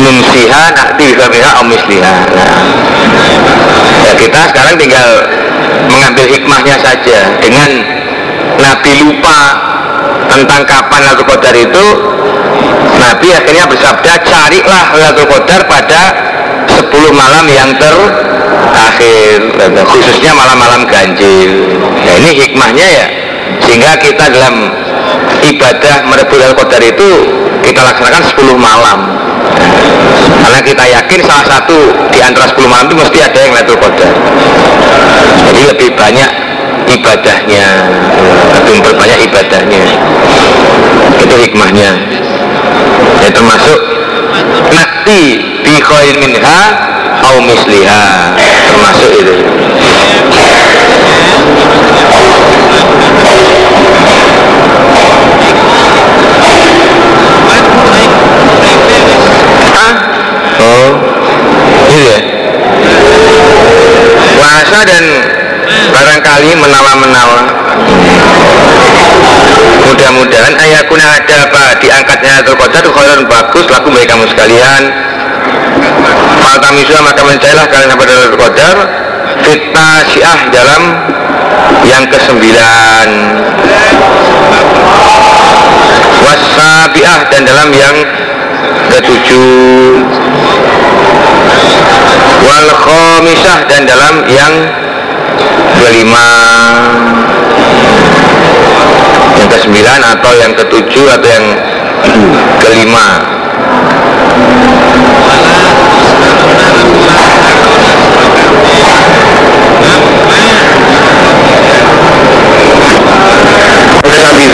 [0.00, 2.14] nunsiha nakti bifamiha au misliha.
[2.32, 2.56] Nah,
[4.08, 5.08] ya kita sekarang tinggal
[5.92, 7.36] mengambil hikmahnya saja.
[7.44, 7.68] Dengan
[8.56, 9.40] Nabi lupa
[10.32, 11.86] tentang kapan Lailatul Qadar itu
[12.96, 16.02] Nabi akhirnya bersabda carilah Lailatul Qadar pada
[16.74, 19.38] 10 malam yang terakhir
[19.86, 21.78] khususnya malam-malam ganjil.
[22.02, 23.06] Nah ini hikmahnya ya
[23.62, 24.74] sehingga kita dalam
[25.44, 27.10] ibadah merebut al qadar itu
[27.62, 28.98] kita laksanakan 10 malam.
[30.44, 31.78] Karena kita yakin salah satu
[32.10, 34.12] di antara 10 malam itu mesti ada yang Lailatul Qadar
[35.44, 36.30] jadi lebih banyak
[36.90, 37.66] ibadahnya
[38.54, 39.82] lebih berbanyak ibadahnya.
[41.20, 41.90] Itu hikmahnya.
[43.22, 43.78] Ya termasuk
[44.72, 45.80] nanti bi
[46.20, 46.60] minha
[47.24, 48.36] au misliha
[48.68, 49.34] termasuk itu
[60.64, 60.90] Oh,
[61.92, 62.18] iya ya.
[64.84, 65.04] Dan
[65.92, 67.40] barangkali menawa-menawa.
[69.88, 74.82] Mudah-mudahan ayakuna ada apa diangkatnya atau kota itu khairan bagus laku bagi kamu sekalian.
[76.54, 78.76] Faltamisua maka mencarilah kalian apa dalam qadar
[79.42, 80.82] fitnah syiah dalam
[81.82, 83.08] yang kesembilan.
[86.22, 87.96] Wasabiah dan dalam yang
[88.86, 89.98] ketujuh.
[92.46, 94.54] Wal khomisah dan dalam yang
[95.74, 96.30] kelima.
[99.42, 101.46] Yang ke sembilan atau yang ketujuh atau yang
[102.62, 103.34] kelima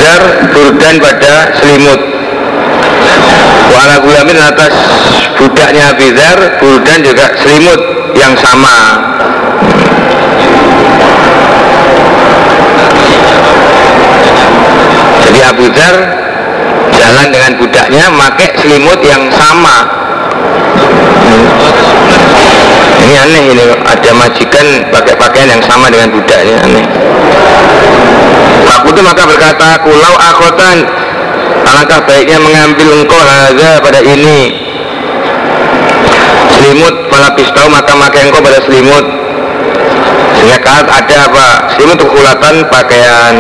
[0.01, 2.01] Azhar burdan pada selimut.
[3.68, 4.72] Wala gulamin atas
[5.36, 7.80] budaknya Abizar burdan juga selimut
[8.16, 8.76] yang sama.
[15.20, 15.96] Jadi Abu Dhar
[16.96, 19.76] jalan dengan budaknya pakai selimut yang sama
[23.01, 26.84] ini aneh ini ada majikan pakai pakaian yang sama dengan budaknya aneh.
[28.80, 30.86] Aku itu maka berkata kulau akhotan
[31.66, 34.55] alangkah baiknya mengambil engkau harga pada ini.
[36.55, 39.05] Selimut malah pistau maka makai engkau pada selimut.
[40.38, 41.46] Sehingga kan ada apa?
[41.76, 43.34] Selimut kulatan pakaian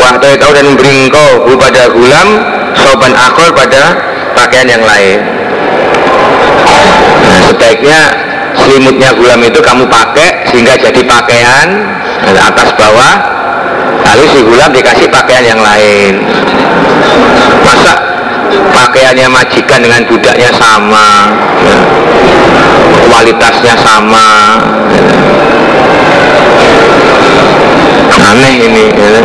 [0.00, 2.28] wah tahu dan memberi engkau pada gulam
[2.72, 3.82] soban akol pada
[4.32, 5.20] pakaian yang lain
[7.60, 8.00] sebaiknya
[8.56, 11.68] selimutnya gulam itu kamu pakai sehingga jadi pakaian
[12.24, 13.14] atas bawah
[14.00, 16.24] lalu si gulam dikasih pakaian yang lain
[17.60, 18.00] masa
[18.72, 21.36] pakaiannya majikan dengan budaknya sama
[21.68, 21.78] ya.
[23.12, 24.56] kualitasnya sama
[24.88, 25.04] ya.
[28.24, 29.20] aneh ini ya.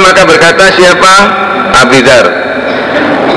[0.00, 1.43] maka berkata siapa
[1.74, 2.24] Abidar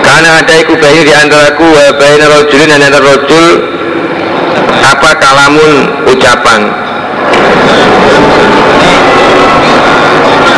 [0.06, 3.46] karena ada iku bayi di antaraku wa bayi rojulin dan antara rojul
[4.88, 5.72] apa kalamun
[6.08, 6.62] ucapan?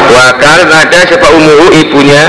[0.09, 2.23] Wakar ada siapa umuhu ibunya.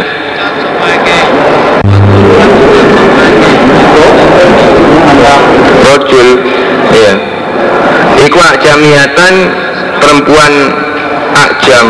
[5.80, 6.28] Rojul
[6.94, 7.12] ya.
[8.20, 9.34] Iku jamiatan
[10.00, 10.52] perempuan
[11.34, 11.86] akjam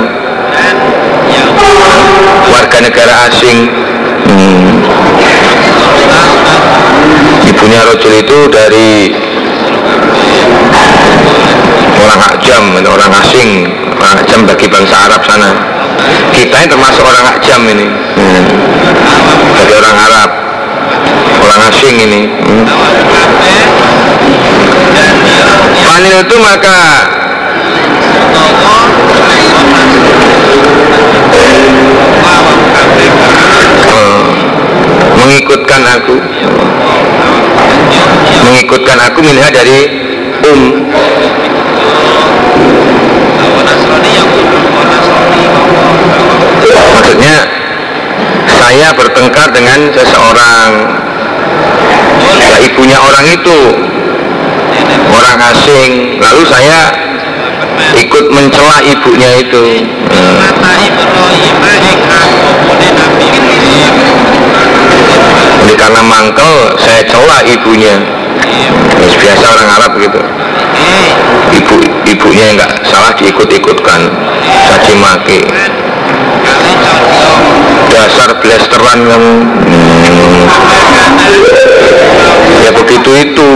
[2.70, 3.66] warga negara asing
[4.30, 4.78] hmm.
[7.50, 9.10] ibunya Rojul itu dari
[11.98, 13.66] orang akjam orang asing
[13.98, 15.50] orang ajam bagi bangsa Arab sana
[16.30, 18.46] kita ini termasuk orang ajam ini hmm.
[19.58, 20.30] dari orang Arab
[21.42, 22.66] orang asing ini hmm.
[25.90, 26.78] Panil itu maka
[33.01, 34.22] hmm.
[35.16, 36.16] mengikutkan aku.
[38.40, 39.78] Mengikutkan aku minha dari
[40.46, 40.61] um.
[46.70, 47.36] Maksudnya
[48.46, 50.70] saya bertengkar dengan seseorang.
[52.40, 53.61] Ya ibunya orang itu.
[55.11, 56.20] Orang asing.
[56.20, 56.80] Lalu saya
[58.01, 59.64] ikut mencela ibunya itu
[65.76, 67.94] karena mangkel saya cela ibunya.
[69.00, 70.20] Biasa orang Arab gitu.
[71.50, 74.00] Ibu ibunya nggak salah diikut-ikutkan.
[74.70, 75.38] Caci maki.
[77.90, 80.46] Dasar blasteran kamu hmm.
[82.64, 83.50] ya begitu itu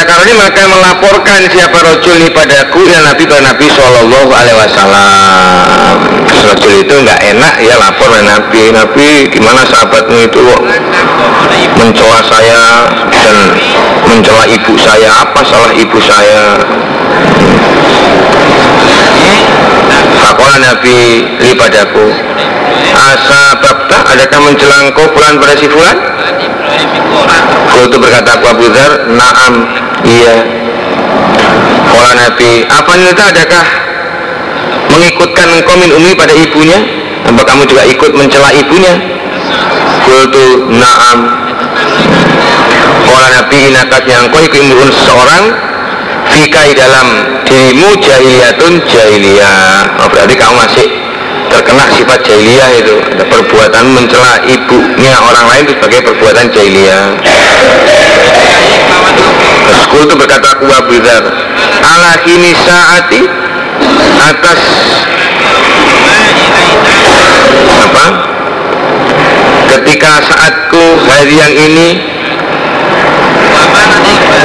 [0.00, 5.96] kali ini maka melaporkan siapa rojul ini padaku ya Nabi pada Nabi Shallallahu Alaihi Wasallam.
[6.48, 8.72] Rojul itu nggak enak ya lapor pada Nabi.
[8.72, 10.40] Nabi gimana sahabatmu itu
[11.76, 13.34] mencela saya dan
[14.08, 15.08] mencela ibu saya?
[15.28, 16.56] Apa salah ibu saya?
[20.24, 22.08] Fakola Nabi li padaku.
[22.92, 25.96] Asa babta adakah menjelang kau pulang pada si fulan?
[27.82, 30.36] itu berkata aku Abu Dhar Naam Iya.
[31.92, 33.64] Kola Nabi Apa itu adakah
[34.92, 36.78] mengikutkan engkau min umi pada ibunya?
[37.28, 38.94] Apa kamu juga ikut mencela ibunya?
[40.04, 41.18] Kultu Naam.
[43.08, 44.62] Kola Nabi inakat yang kau ikut
[45.08, 45.44] seorang
[46.32, 50.00] Fikai dalam dirimu jahiliyatun jahiliyah.
[50.00, 50.86] Oh, Berarti kamu masih
[51.52, 52.96] terkena sifat jahiliyah itu.
[53.04, 57.04] Ada perbuatan mencela ibunya orang lain itu sebagai perbuatan jahiliyah
[59.66, 61.24] Rasul itu berkata aku Abu Dhar.
[61.82, 63.20] Ala kini saati
[64.22, 64.60] atas
[67.82, 68.06] apa?
[69.72, 71.88] Ketika saatku hari yang ini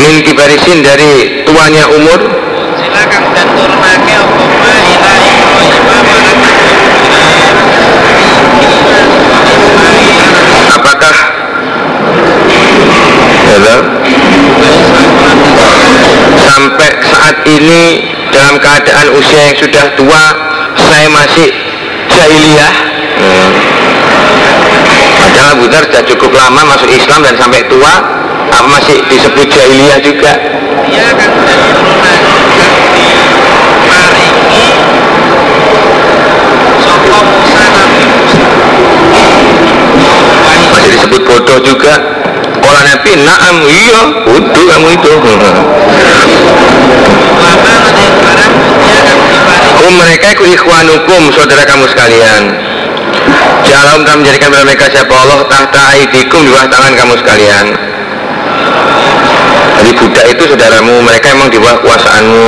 [0.01, 2.46] min kibarisin dari tuanya umur
[17.57, 20.23] ini dalam keadaan usia yang sudah tua
[20.77, 21.49] saya masih
[22.05, 22.73] jahiliyah.
[23.17, 23.51] Hmm.
[25.17, 27.93] padahal Abu Dhar sudah cukup lama masuk Islam dan sampai tua
[28.53, 30.33] apa masih disebut jahiliyah juga?
[30.85, 31.29] Iya kan
[40.77, 41.93] masih disebut bodoh juga.
[42.61, 45.09] Kola Nabi naam iya kudu kamu itu
[49.88, 52.43] Um mereka itu ikhwanukum saudara kamu sekalian.
[53.63, 57.65] Jalan telah menjadikan mereka siapa Allah tahta aidikum di bawah tangan kamu sekalian.
[59.79, 62.47] Jadi budak itu saudaramu, mereka emang di bawah kuasaanmu.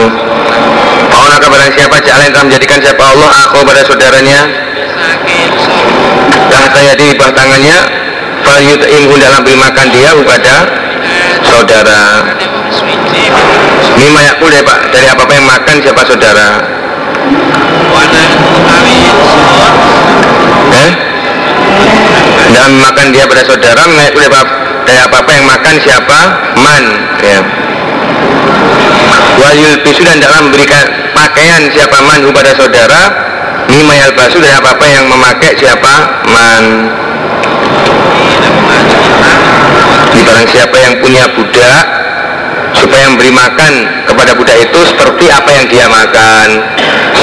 [1.15, 4.39] Allah kepada siapa jalan telah menjadikan siapa Allah aku pada saudaranya.
[6.51, 7.77] Tahta yadi di bawah tangannya
[8.39, 10.55] Falyut imhu dalam beri makan dia kepada
[11.47, 12.01] saudara.
[13.95, 16.78] Mima yakul dari, dari apa-apa yang makan siapa saudara
[20.73, 20.91] eh?
[22.49, 24.27] dan makan dia pada saudara mengakui
[24.89, 26.19] dari apa-apa yang makan siapa?
[26.57, 26.83] Man.
[27.21, 27.39] Ya.
[29.39, 33.01] Wayul bisu dan dalam memberikan pakaian siapa man kepada saudara
[33.69, 35.93] lima basu dari apa-apa yang memakai siapa
[36.27, 36.63] man.
[40.09, 41.85] Di barang siapa yang punya budak
[42.75, 43.73] supaya memberi makan
[44.09, 46.47] kepada budak itu seperti apa yang dia makan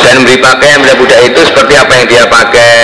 [0.06, 2.74] dan memberi pakaian kepada budak itu seperti apa yang dia pakai.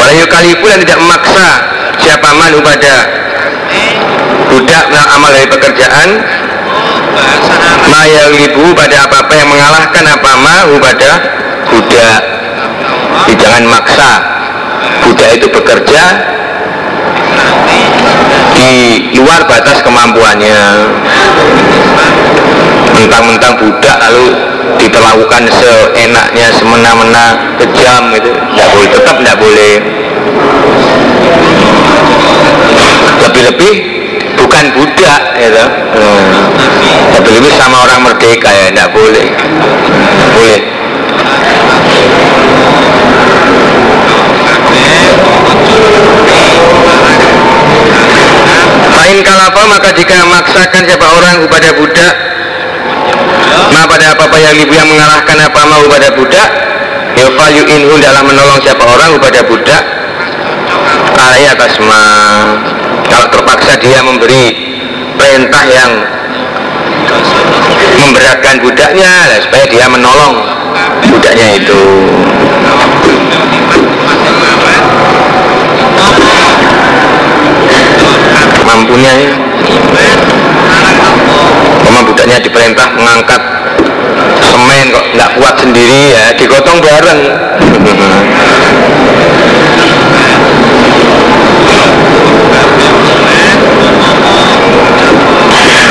[0.00, 1.48] Walayu kalifu dan tidak memaksa
[2.00, 2.94] siapa man kepada
[4.48, 4.84] budak
[5.20, 6.08] amal dari pekerjaan.
[8.30, 11.12] Ibu pada apa-apa yang mengalahkan apa ma pada
[11.68, 12.20] budak.
[13.36, 14.10] Jangan maksa
[15.04, 16.02] budak itu bekerja
[18.56, 18.72] di
[19.20, 20.58] luar batas kemampuannya
[22.94, 24.26] mentang-mentang budak lalu
[24.78, 28.30] diperlakukan seenaknya semena-mena kejam gitu.
[28.32, 29.72] Tidak boleh tetap tidak boleh.
[33.20, 33.74] Lebih-lebih
[34.40, 36.24] bukan budak gitu hmm.
[37.20, 39.26] lebih-lebih sama orang merdeka ya tidak boleh.
[40.36, 40.60] Boleh.
[48.90, 52.14] Main kalapa maka jika memaksakan siapa orang kepada budak
[53.70, 56.48] Ma pada apa-apa yang ibu yang mengalahkan apa mau pada budak
[57.18, 59.82] Yofal inhu dalam menolong siapa orang kepada budak
[61.20, 62.04] Alai atas ma.
[63.10, 64.56] Kalau terpaksa dia memberi
[65.20, 65.92] perintah yang
[68.00, 70.34] memberatkan budaknya supaya dia menolong
[71.12, 71.80] budaknya itu.
[78.64, 79.49] Mampunya ya
[81.90, 83.42] Mama budaknya diperintah mengangkat
[84.38, 87.20] semen kok nggak kuat sendiri ya digotong bareng.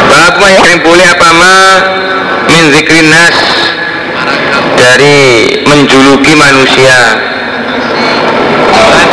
[0.07, 1.55] Bapak yang boleh apa ma?
[2.47, 3.35] Min zikrinas
[4.79, 5.19] dari
[5.67, 6.99] menjuluki manusia.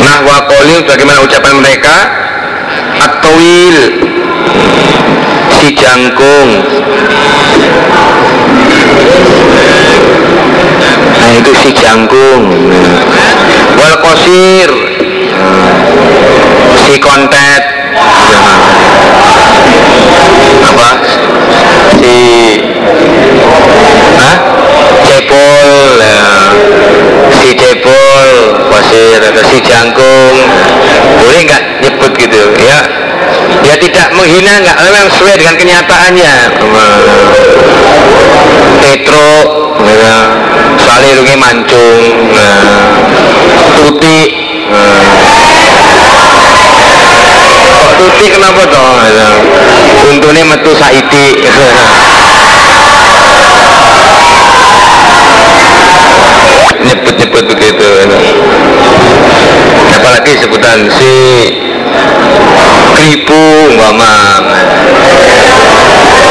[0.07, 1.95] Nah wakoli bagaimana ucapan mereka?
[2.97, 3.77] At-Tawil
[5.57, 6.49] si jangkung.
[11.17, 12.43] Nah itu si jangkung.
[13.73, 14.69] Wal kosir
[16.77, 17.63] si kontet.
[20.61, 20.89] Apa?
[21.97, 22.17] Si
[24.17, 24.37] Hah?
[25.01, 26.01] cepol
[27.33, 28.29] si cepol
[28.69, 30.35] kosir atau si jangkung.
[31.17, 32.41] Boleh nggak nyebut gitu?
[32.61, 33.06] Ya
[33.67, 36.33] ya tidak menghina nggak memang sesuai dengan kenyataannya
[38.79, 39.31] Petro
[39.83, 40.17] ya.
[40.79, 41.99] soalnya rungi mancung
[42.31, 42.63] nah.
[43.75, 44.19] tuti
[47.75, 49.29] kok tuti kenapa toh ya.
[50.15, 51.43] untungnya metu saiti
[56.87, 57.89] nyebut-nyebut begitu
[59.91, 61.15] apalagi sebutan si
[62.97, 64.41] kripu umpama.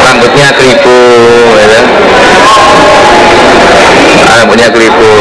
[0.02, 0.98] Rambutnya kripu
[1.62, 1.82] ya.
[4.26, 5.12] rambutnya kripu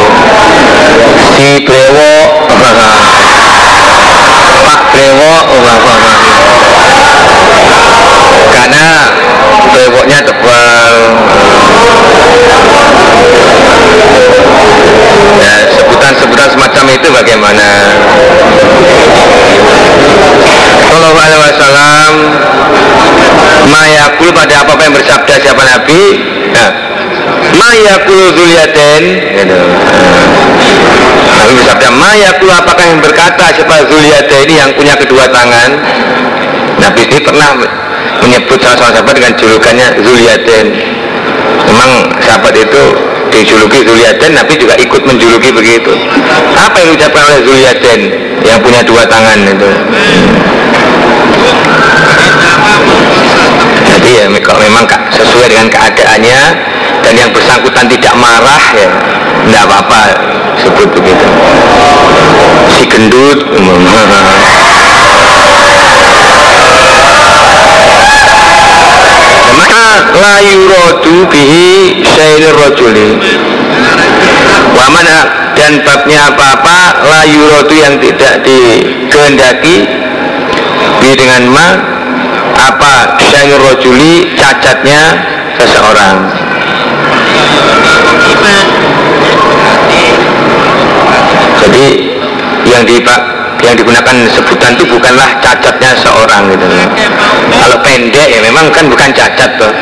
[1.38, 2.10] si brewo
[4.66, 5.93] pak brewo umpama.
[8.50, 8.86] Karena
[9.70, 10.98] brewoknya tebal.
[15.46, 17.70] Ya sebutan-sebutan semacam itu bagaimana
[21.06, 22.14] Sallallahu alaihi wasallam
[23.70, 26.01] mayakul pada apa, apa yang bersabda siapa Nabi?
[26.49, 26.70] Nah,
[27.62, 29.01] mayakul zuliaten
[29.38, 29.60] gitu.
[31.30, 35.78] Nabi bersabda mayakul apakah yang berkata siapa zuliaten ini yang punya kedua tangan?
[36.82, 37.53] Nabi ini pernah
[38.26, 40.66] menyebut salah seorang sahabat dengan julukannya Zuliaten
[41.70, 41.91] memang
[42.26, 42.84] sahabat itu
[43.30, 45.93] dijuluki Zuliaden Nabi juga ikut menjuluki begitu.
[46.58, 47.99] Apa yang diucapkan oleh Zuliaden
[48.41, 49.70] yang punya dua tangan itu
[53.86, 56.41] jadi ya kalau memang sesuai dengan keadaannya
[57.02, 58.89] dan yang bersangkutan tidak marah ya
[59.46, 60.02] tidak apa-apa
[60.58, 61.28] sebut begitu.
[62.72, 63.39] Si gendut
[70.16, 73.20] la yuradu bihi syairul rajuli.
[74.76, 75.18] Wa mana
[75.56, 79.88] dan babnya apa-apa la yuradu yang tidak dikehendaki
[81.02, 81.68] bi dengan ma
[82.56, 85.02] apa syairul rajuli cacatnya
[85.60, 86.16] seseorang.
[91.66, 91.86] Jadi
[92.66, 93.02] yang di
[93.66, 96.66] yang digunakan sebutan itu bukanlah cacatnya seorang gitu
[97.50, 99.74] kalau pendek ya memang kan bukan cacat tuh.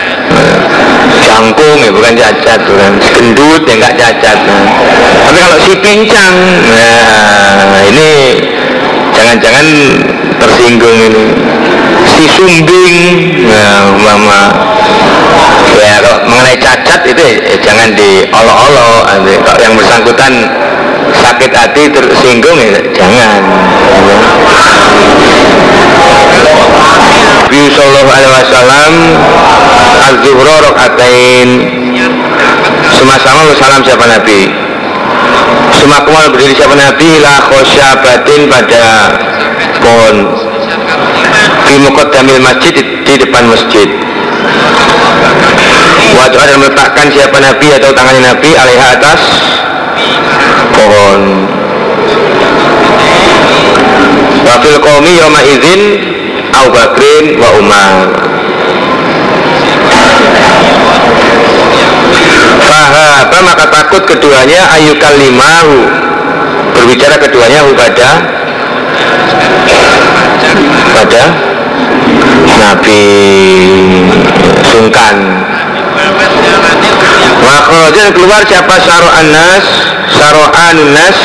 [1.23, 2.91] Jangkung ya bukan cacat tuh kan.
[3.13, 4.63] Gendut ya nggak cacat nah.
[5.27, 6.35] tapi kalau si pincang
[6.67, 8.09] nah ini
[9.13, 9.65] jangan-jangan
[10.43, 11.25] tersinggung ini.
[12.03, 13.47] Si sumbing.
[13.47, 14.41] Nah mama.
[15.73, 19.03] Ya kalau mengenai cacat itu ya, jangan diolok-olok.
[19.43, 20.33] Kalau yang bersangkutan
[21.23, 23.41] sakit hati tersinggung ya jangan.
[27.53, 28.91] Nabi Sallallahu Alaihi Wasallam
[30.09, 30.73] Az-Zuhra
[32.97, 34.49] Semasama salam siapa Nabi?
[35.77, 37.21] Semakumal berdiri siapa Nabi?
[37.21, 38.85] La khosyabatin pada
[39.83, 40.15] pohon.
[41.67, 41.75] Di
[42.15, 43.89] damil masjid di depan masjid.
[46.13, 49.21] Waktu ada meletakkan siapa Nabi atau tangannya Nabi alaiha atas
[50.71, 51.21] pohon.
[54.43, 55.81] Wafil komi yoma izin
[56.53, 57.95] Abu Bakrin wa Umar.
[62.63, 66.03] Fahaba maka takut keduanya ayu kalimahu
[66.73, 68.09] Berbicara keduanya pada
[70.93, 71.23] Pada
[72.45, 73.03] Nabi
[74.69, 75.15] Sungkan.
[77.43, 78.75] Makrojan keluar siapa?
[78.81, 79.65] Saro'an nas
[80.09, 81.17] Saro'an nas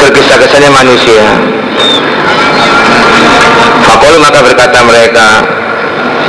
[0.00, 1.24] Bergesa-gesanya manusia.
[3.84, 5.28] Fakol maka berkata mereka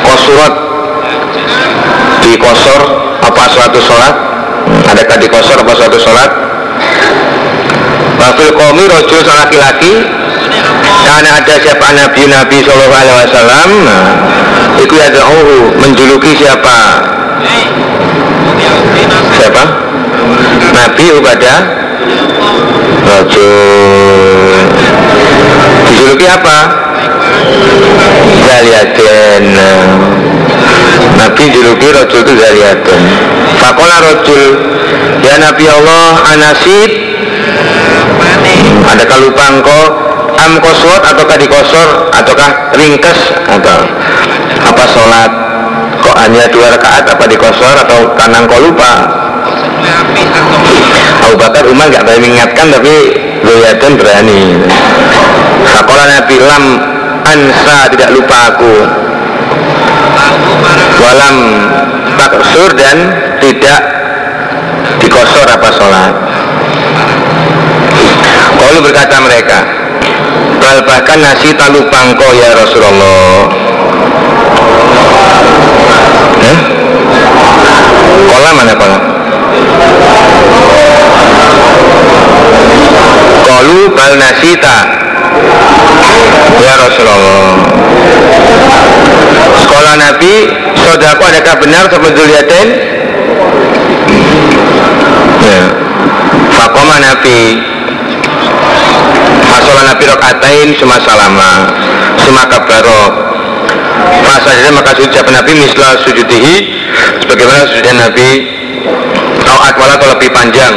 [0.01, 0.53] Kosurat
[2.25, 2.81] Di kosor
[3.21, 4.15] Apa suatu sholat?
[4.91, 6.31] Adakah di kosor apa suatu sholat?
[8.21, 9.93] Wafil komi rojul laki-laki
[11.11, 11.87] karena ada siapa?
[11.91, 13.69] Nabi Nabi Shallallahu Alaihi Wasallam.
[14.79, 15.21] Itu ada
[15.77, 16.77] menjuluki siapa?
[19.35, 19.63] Siapa?
[20.71, 21.53] Nabi kepada
[23.11, 24.55] Rajul.
[25.91, 26.57] Dijuluki apa?
[28.47, 29.43] Zaliaden.
[31.19, 33.01] Nabi juluki Rajul itu Zaliaden.
[33.59, 34.41] Fakola Rajul
[35.21, 36.91] Ya Nabi Allah Anasid.
[38.89, 40.00] Adakah lupa engkau
[40.41, 43.79] Am kosor ataukah dikosor Ataukah ringkes Atau
[44.61, 45.31] apa sholat?
[46.01, 48.91] Kok hanya dua rakaat apa dikosor Atau karena engkau lupa?
[51.21, 52.95] Abu Bakar Umar gak berani mengingatkan tapi
[53.41, 54.63] Zuyadun berani.
[55.65, 56.65] Fakola Nabi Lam
[57.25, 58.73] Ansa tidak lupa aku.
[61.01, 61.37] Walam
[62.15, 62.97] taksur dan
[63.41, 63.81] tidak
[65.01, 66.13] dikosor apa sholat.
[68.61, 69.57] Kalau berkata mereka
[70.71, 73.43] Bal bahkan nasi tak lupa engkau ya Rasulullah.
[76.39, 76.57] Eh?
[78.23, 78.97] Kola mana kola?
[83.43, 84.77] Kalu bal nasita
[86.63, 87.51] Ya Rasulullah.
[89.59, 90.33] Sekolah Nabi
[90.79, 92.67] Sodaku adakah benar sebetulnya Zuliatin
[95.43, 95.63] Ya.
[96.55, 97.70] Fakoma Nabi
[99.51, 101.51] Masalah Nabi rokatain semasa lama
[102.15, 103.13] Semaka barok
[104.23, 105.51] Masa maka sujud Nabi?
[105.59, 106.55] Mislah sujudihi
[107.19, 108.29] Sebagaimana sujudnya Nabi
[109.43, 110.73] Atau akwala atau lebih panjang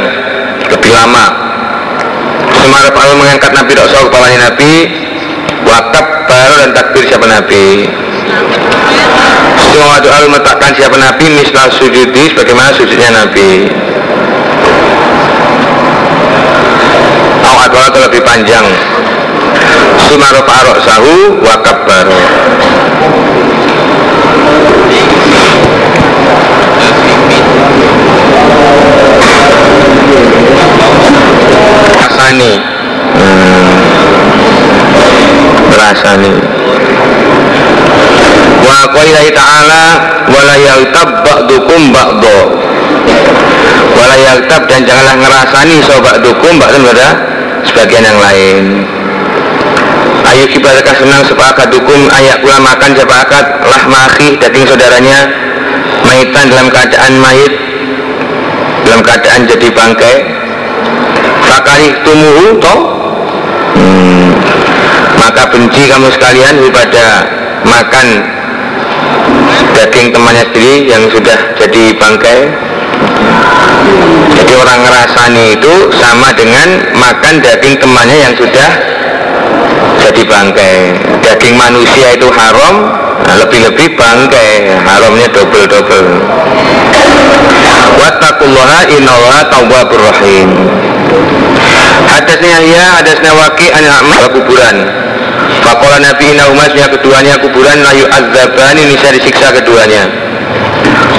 [0.67, 1.25] Lebih lama.
[2.59, 4.73] Semara Allah mengangkat Nabi Rasul kepalanya Nabi
[5.65, 7.87] Wakab baru dan takbir siapa Nabi?
[9.55, 11.25] Semua doa meletakkan siapa Nabi?
[11.31, 13.69] Mislah sujudi sebagaimana sujudnya Nabi
[17.45, 18.65] Au adwala atau lebih panjang
[20.05, 22.19] Sumaro farok sahu wakab baru.
[31.95, 32.53] Rasani.
[33.17, 33.75] Hmm.
[35.73, 36.33] Rasani.
[38.61, 39.83] Wa qailahi ta'ala
[40.29, 42.39] Wa la yaltab ba'dukum ba'do.
[43.95, 47.34] Walayaltab dan janganlah ngerasani sobat dukum bahkan pada
[47.67, 48.63] sebagian yang lain.
[50.25, 53.45] Ayo kita senang sepakat dukung ayak pula makan sepakat.
[53.61, 55.29] Lah mahi daging saudaranya
[56.01, 57.53] maitan dalam keadaan mayit
[58.85, 60.15] dalam keadaan jadi bangkai.
[61.45, 62.79] Fakari tumuhu toh?
[63.77, 64.33] Hmm,
[65.21, 67.05] maka benci kamu sekalian daripada
[67.61, 68.07] makan
[69.77, 72.39] daging temannya sendiri yang sudah jadi bangkai
[74.35, 76.67] jadi orang ngerasani itu sama dengan
[76.97, 78.71] makan daging temannya yang sudah
[80.05, 80.77] jadi bangkai.
[81.25, 82.75] Daging manusia itu haram
[83.25, 86.09] nah, lebih-lebih bangkai haramnya double-double.
[87.95, 90.49] Wattaqullaha innallaha tawwabur rahim.
[92.05, 94.77] Hadasnya ya hadasnya waki anak kuburan.
[95.65, 100.05] Fakola Nabi Inna umasnya keduanya kuburan layu azabani bisa disiksa keduanya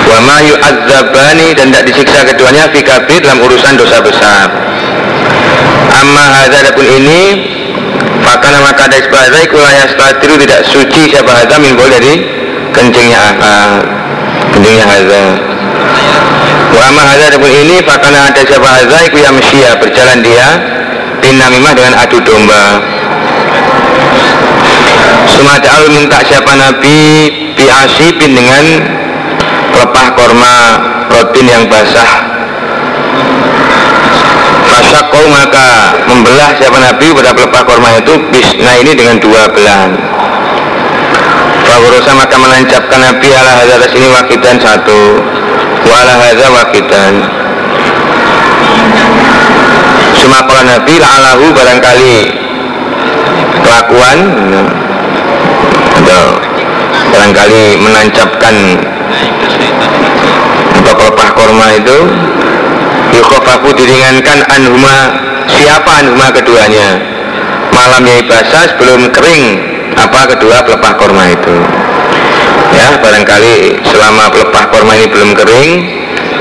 [0.07, 4.49] Wa ma azabani dan tidak disiksa keduanya fikabir dalam urusan dosa besar.
[5.97, 7.23] Amma hadza pun ini
[8.27, 12.27] Fakana maka ada isbadai kulaya statiru tidak suci siapa hadza min dari
[12.75, 13.79] kencingnya ah,
[14.51, 15.25] kencingnya hadza.
[16.75, 19.39] Wa amma hadza pun ini fakana ada siapa hadza iku yang
[19.79, 20.49] berjalan dia
[21.23, 22.83] Binamimah dengan adu domba.
[25.31, 28.65] Semada al minta siapa Nabi Biasipin dengan
[29.77, 30.55] Lepah korma
[31.13, 32.37] Rotin yang basah.
[35.17, 39.89] Kau maka membelah siapa Nabi pada pelepah korma itu Bisna ini dengan dua belah
[41.65, 45.25] Fawarosa maka menancapkan Nabi ala hadza ini wakidan satu.
[45.89, 47.15] Wala hadza wakidan.
[50.21, 52.17] Sumakola Nabi la'alahu barangkali
[53.65, 54.19] kelakuan.
[57.11, 58.55] Barangkali menancapkan
[60.97, 61.99] pelepah korma itu
[63.15, 64.97] yukhofafu diringankan anhuma
[65.47, 66.99] siapa anhuma keduanya?
[67.71, 69.45] Malamnya basah sebelum kering
[69.95, 71.57] apa kedua pelepah korma itu?
[72.75, 75.71] Ya barangkali selama pelepah korma ini belum kering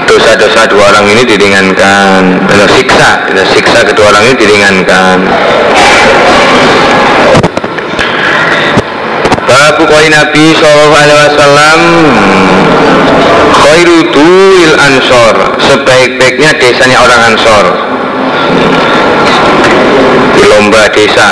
[0.10, 2.49] dosa-dosa dua orang ini diringankan.
[2.49, 3.10] Atau siksa
[3.53, 5.18] siksa kedua orang ini diringankan
[9.65, 11.79] Babu koi Nabi Sallallahu Alaihi Wasallam
[13.49, 17.65] Khairu duil ansor Sebaik-baiknya desanya orang ansor.
[20.37, 21.29] Di lomba desa.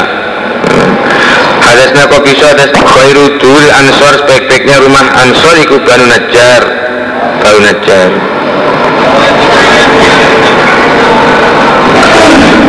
[1.62, 6.62] Hadasnya kok bisa ada khairu duil ansor Sebaik-baiknya rumah ansor Iku Banu Najjar.
[7.38, 8.10] Banu Najjar.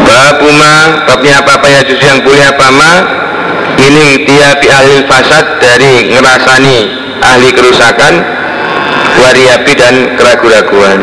[0.05, 3.24] Babuma Babnya apa-apa ya yang boleh apa ma
[3.79, 6.79] ini tiapi ahli fasad dari ngerasani
[7.23, 8.15] ahli kerusakan
[9.19, 11.01] wariapi dan keraguan-raguan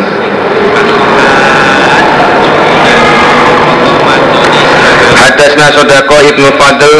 [5.22, 6.94] Hadasna sodako ibnu Fadl.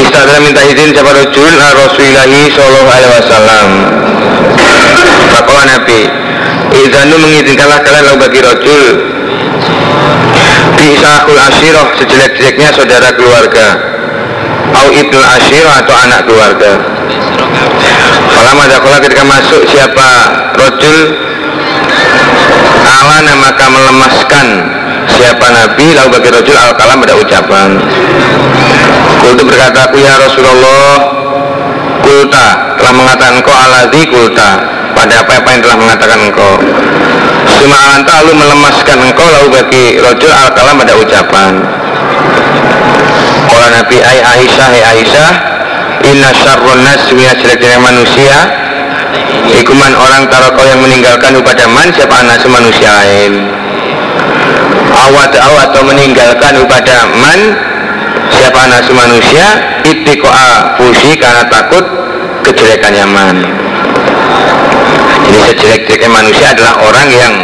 [0.00, 3.68] Istadra minta izin siapa rojul Rasulillahi sallallahu alaihi wasallam.
[5.30, 6.00] Fakola Nabi
[6.74, 8.84] Izanu mengizinkanlah kalian lalu bagi rojul.
[10.74, 13.93] Bisakul asyiroh sejelek-jeleknya saudara keluarga
[14.72, 16.72] au ibnu ashir atau anak keluarga.
[18.34, 20.08] Ada dakola ketika masuk siapa
[20.56, 20.98] rojul?
[22.84, 24.46] Ala maka melemaskan.
[25.04, 25.92] Siapa nabi?
[25.92, 27.70] Lalu bagi rojul al kalam pada ucapan.
[29.20, 30.88] Kultu berkata aku ya Rasulullah
[32.04, 34.50] kulta telah mengatakan engkau aladhi kulta
[34.92, 36.54] pada apa-apa yang telah mengatakan engkau.
[37.60, 41.52] Suma anta lalu melemaskan engkau lalu bagi rojul al kalam pada ucapan
[43.50, 45.54] Kala Nabi Ay Aisyah Ay Aisyah
[46.04, 48.36] Inna syarrun nas jelek-jelek manusia.
[49.56, 53.48] Ikuman orang kau yang meninggalkan kepada man siapa anak manusia lain?
[54.94, 57.40] Awat awat atau meninggalkan kepada man
[58.36, 59.46] siapa anak manusia
[59.88, 61.84] itikoa fusi karena takut
[62.44, 63.36] kejelekannya man.
[65.24, 67.34] Jadi sejelek-jeleknya manusia adalah orang yang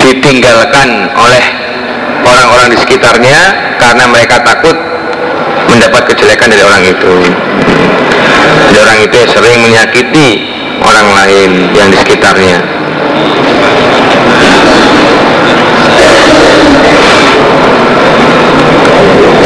[0.00, 1.44] ditinggalkan oleh
[2.24, 4.76] orang-orang di sekitarnya karena mereka takut
[5.72, 7.14] mendapat kejelekan dari orang itu.
[8.70, 10.28] Dari orang itu sering menyakiti
[10.84, 12.58] orang lain yang di sekitarnya.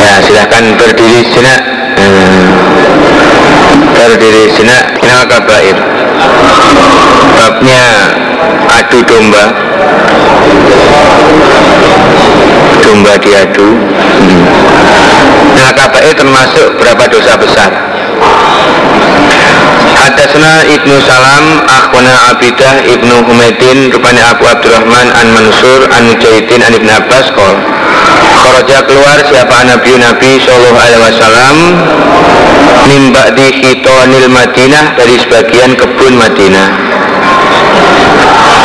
[0.03, 1.55] Ya silahkan berdiri sini
[1.97, 2.45] hmm.
[3.95, 5.79] berdiri sini kenal kabair.
[7.35, 7.87] Babnya
[8.71, 9.45] adu domba
[12.85, 14.45] domba diadu hmm.
[15.55, 17.71] Nah KPI termasuk berapa dosa besar?
[19.95, 26.75] Hadasna Ibnu Salam Akhwana Abidah Ibnu Humaydin Rupanya Abu Abdurrahman An Mansur An Mujahidin An
[26.75, 27.57] Ibn Abbas Kol.
[28.35, 31.57] Kharaja keluar siapa Nabi Nabi Sallallahu Alaihi Wasallam?
[32.91, 36.67] Nimba di Khitonil Madinah Dari sebagian kebun Madinah.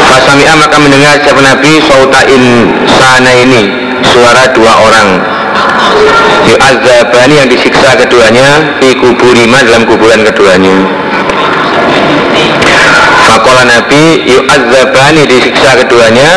[0.10, 2.44] Fasami'a maka mendengar siapa Nabi Sautain
[2.98, 5.10] sana ini Suara dua orang.
[6.50, 10.76] Yu'adzabani yang disiksa keduanya Di kuburima dalam kuburan keduanya.
[13.28, 16.30] Fakola Nabi yu'adzabani disiksa keduanya.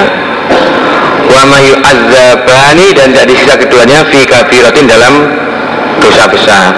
[1.32, 5.14] Wama yu'adzabani dan tidak disiksa keduanya Fi kabiratin dalam
[6.02, 6.74] dosa besar.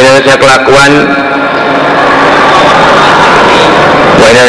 [0.00, 0.92] Ini kelakuan
[4.20, 4.44] ini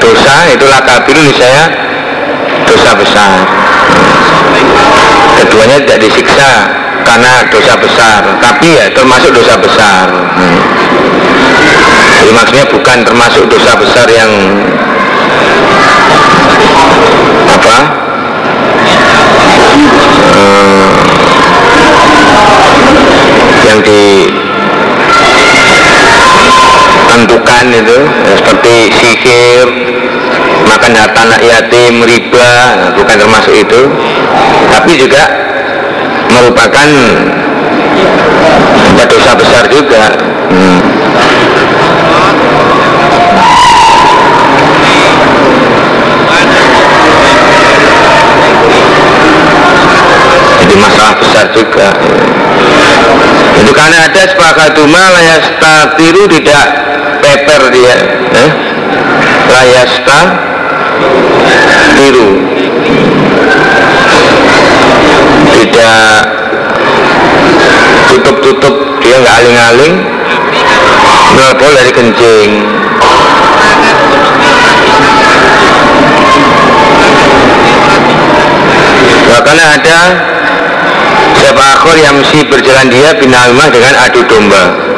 [0.00, 1.79] dosa itulah kabirun saya
[2.70, 3.42] dosa besar
[5.40, 10.06] Keduanya tidak disiksa karena dosa besar tapi ya termasuk dosa besar.
[10.10, 10.60] Hmm.
[12.20, 14.30] jadi maksudnya bukan termasuk dosa besar yang
[17.50, 17.76] apa?
[20.30, 20.86] Hmm,
[23.66, 23.78] yang
[27.10, 29.66] ditentukan itu ya, seperti sihir
[30.66, 32.50] makan harta anak yatim riba
[32.96, 33.80] bukan termasuk itu
[34.70, 35.22] tapi juga
[36.30, 36.88] merupakan
[39.10, 40.02] dosa besar juga
[40.54, 40.78] hmm.
[50.60, 51.88] jadi masalah besar juga
[53.60, 55.04] itu karena ada sepakatuma
[55.98, 56.66] tiru tidak
[57.20, 57.96] peper dia
[58.38, 58.69] eh?
[59.50, 60.20] Layasta
[61.98, 62.28] tiru
[65.50, 66.22] tidak
[68.10, 69.94] tutup-tutup dia nggak aling-aling.
[71.30, 72.50] Melebol dari kencing.
[79.30, 80.00] Bahkan ada
[81.38, 84.89] siapa akhir yang mesti berjalan dia binalmah dengan adu domba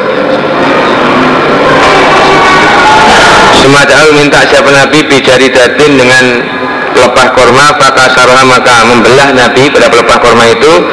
[3.63, 6.43] Semacam minta siapa Nabi bijari datin dengan
[6.91, 10.83] pelepah korma maka saroha maka membelah Nabi pada pelepah korma itu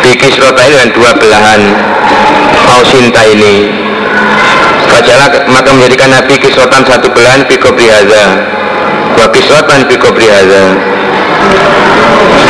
[0.00, 1.60] bikis rota ini dengan dua belahan
[2.88, 3.68] sinta ini.
[4.88, 8.24] Fajalah maka menjadikan Nabi kisrotan satu belahan biko brihaza
[9.20, 10.80] wa kisrotan biko brihaza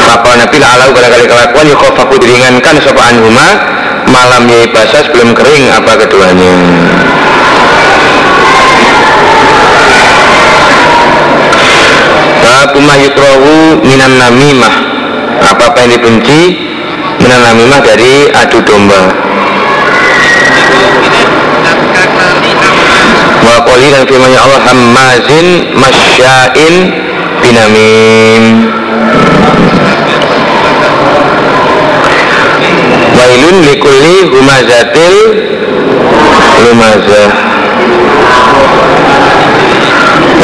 [0.07, 3.49] Fakal Nabi la'alau kali kelakuan yukhofaku diringankan sopa anhuma
[4.07, 6.55] malam yai basah sebelum kering apa keduanya
[12.83, 14.75] Yukrahu minan namimah.
[15.45, 16.59] Apa-apa yang dibenci
[17.23, 19.15] minan namimah dari adu domba.
[23.45, 25.47] Wa dan firmanya Allah Hammazin
[25.77, 26.75] masyain
[27.45, 28.45] binamim.
[33.15, 35.17] Wailun likulli humazatil
[36.65, 37.31] lumazah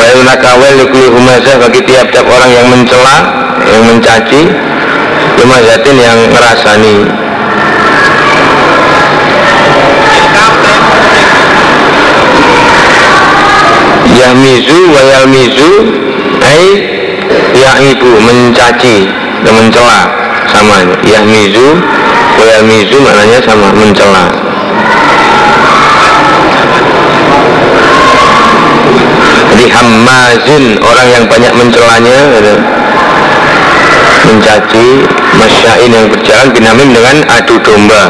[0.00, 3.20] Wahai nakawel likuli humazah bagi tiap-tiap orang yang mencela,
[3.68, 4.48] yang mencaci,
[5.36, 7.04] humazatin yang ngerasani.
[14.08, 15.70] Yahmizu wa yalmizu
[16.48, 16.64] ai
[17.92, 19.04] ibu mencaci
[19.44, 20.00] dan mencela
[20.48, 21.76] sama Yahmizu
[22.40, 24.49] wa yalmizu maknanya sama mencela.
[29.60, 32.54] Jadi hammazin orang yang banyak mencelanya gitu.
[34.24, 34.88] mencaci
[35.36, 38.08] masyain yang berjalan binamim dengan adu domba.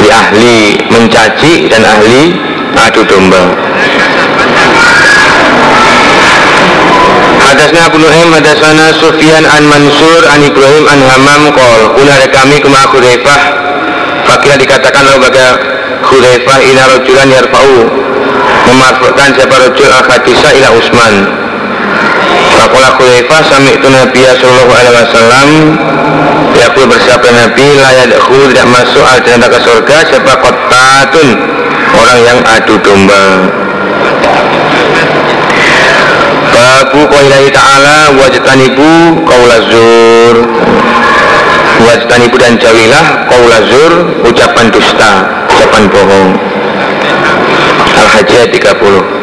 [0.00, 2.40] Di ahli mencaci dan ahli
[2.72, 3.52] adu domba.
[7.44, 12.88] Hadasnya Abu Nu'aim hadasana Sufyan an Mansur an Ibrahim an Hamam kol Kuna kami kema
[12.88, 13.40] Khudaifah
[14.24, 15.48] Fakirah dikatakan oleh baga
[16.06, 18.09] Khudaifah ina rojulan yarfa'u
[18.70, 21.14] memarfukan siapa rojul al-hadisa ila Usman.
[22.54, 25.48] Fakola Khulaifah sami itu Nabi Sallallahu Alaihi Wasallam.
[26.60, 26.86] Yakul
[27.34, 31.28] Nabi layak yadkhul tidak masuk al jannah ke surga siapa kotatun
[31.96, 33.24] orang yang adu domba.
[36.50, 40.34] Babu qailahi ta'ala wajtanibu qaulazur
[41.80, 43.92] Wajtanibu dan jawilah qaulazur
[44.26, 45.12] ucapan dusta
[45.48, 46.49] ucapan bohong
[48.00, 49.20] Al-Hajjah 30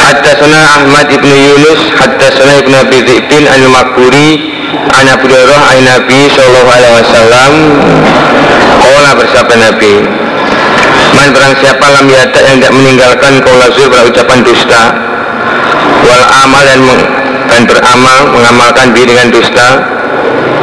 [0.00, 4.30] Haddatsana Ahmad ibn Yunus Haddatsana ibn Abi Zibin Al-Makburi
[4.96, 7.52] An Abu Nabi Sallallahu Alaihi Wasallam.
[8.80, 9.94] Kola bersabda Nabi
[11.20, 14.82] Man barang siapa lam yada yang tidak meninggalkan kaula zur pada ucapan dusta
[16.06, 16.80] Wal amal dan,
[17.50, 19.84] dan beramal mengamalkan diri dengan dusta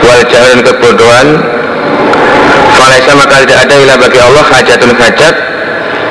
[0.01, 1.27] Wal jahil dan kebodohan
[2.73, 5.46] Falaisa maka tidak ada ilah bagi Allah hajatun hajat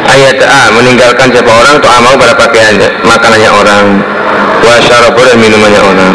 [0.05, 3.85] Ayat A meninggalkan siapa orang untuk amal pada pakaian makanannya orang.
[4.61, 6.13] Wa syarabu dan minumannya orang.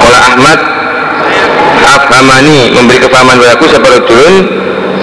[0.00, 0.58] Kola Ahmad
[1.82, 4.34] Afhamani memberi kefahaman padaku seperti turun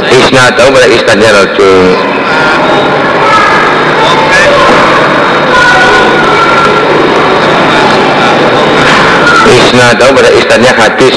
[0.10, 1.96] Isna tahu pada istadnya rojul
[9.50, 11.16] Isna tahu pada istadnya hadis.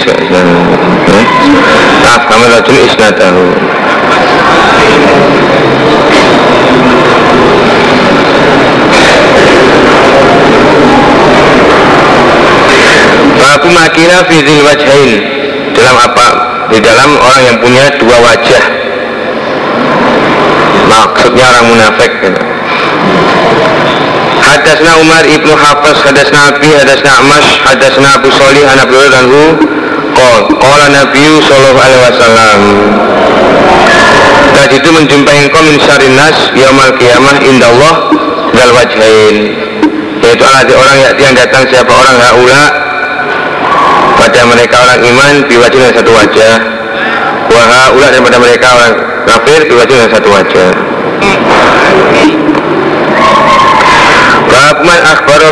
[2.05, 3.45] Afhamani rojul isna tahu
[13.73, 15.11] Makina fizil wajhain
[15.73, 16.29] dalam apa?
[16.69, 18.65] Di dalam orang yang punya dua wajah.
[20.93, 22.13] Maksudnya orang munafik.
[22.21, 22.43] Gitu.
[24.43, 29.45] Hadasna Umar ibnu Hafiz, hadasna Abi, hadasna Amash, hadasna Abu Salih, anak beliau dan hu.
[30.13, 32.61] Qol, qala Nabi sallallahu alaihi wasallam.
[34.53, 37.95] Tadi itu menjumpai engkau min syarinas nas yaumal qiyamah indallah
[38.53, 39.37] dal wajhain.
[40.23, 42.63] Yaitu ada orang yang datang siapa orang haula
[44.33, 46.55] pada mereka orang iman biwajah dengan satu wajah.
[47.53, 48.93] Waha ulah daripada mereka orang
[49.29, 50.71] kafir biwajah dengan satu wajah.
[54.49, 55.49] Rahman akhbaro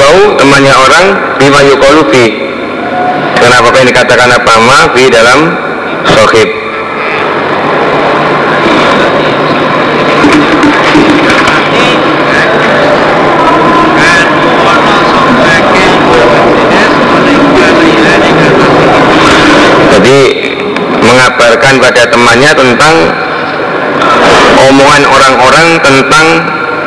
[0.00, 1.06] bau temannya orang
[1.36, 2.24] bima yukolu fi.
[3.36, 4.52] Kenapa apa yang dikatakan apa?
[4.64, 5.38] Ma fi dalam
[6.16, 6.61] sohib
[21.02, 22.94] Mengabarkan pada temannya tentang
[24.70, 26.26] omongan orang-orang tentang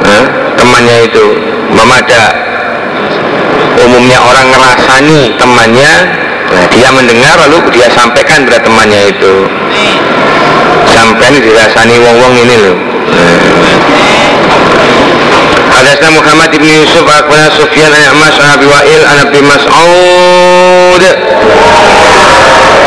[0.05, 0.23] eh,
[0.55, 1.25] temannya itu.
[1.75, 2.23] Memada
[3.83, 5.93] umumnya orang ngerasani temannya
[6.53, 9.33] nah, dia mendengar lalu dia sampaikan pada temannya itu.
[10.85, 12.77] Sampai dirasani wong-wong ini loh
[15.75, 21.03] Hadasna Muhammad ibn Yusuf Akhbarana Sufyan an Mas Abi Wa'il an Abi Mas'ud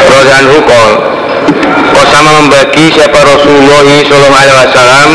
[0.07, 0.93] Rodan Hukol
[1.97, 5.11] Kau sama membagi siapa Rasulullah Sallallahu Alaihi Wasallam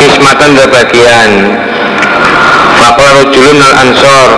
[0.00, 1.30] Kismatan berbagian
[2.80, 4.30] Maka rojulun al ansor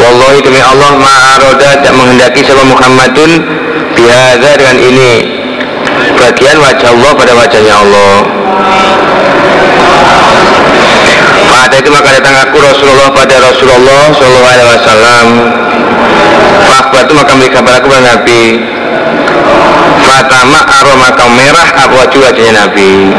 [0.00, 3.30] Wallahi demi Allah ma'aroda tidak menghendaki siapa Muhammadun
[3.94, 5.12] Bihada dengan ini.
[6.16, 8.14] Bagian wajah Allah pada wajahnya Allah.
[11.50, 15.26] Pada itu maka datang aku Rasulullah pada Rasulullah Sallallahu Alaihi Wasallam
[16.70, 18.42] Fakbar itu maka kabar aku pada Nabi
[20.06, 23.12] Fatama aroma kaum merah apa wajah wajahnya Nabi.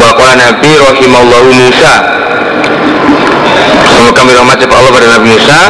[0.00, 1.94] Wakola Nabi Rahimallahu Musa.
[3.84, 5.60] Semoga kami rahmat siapa Allah pada Nabi Musa.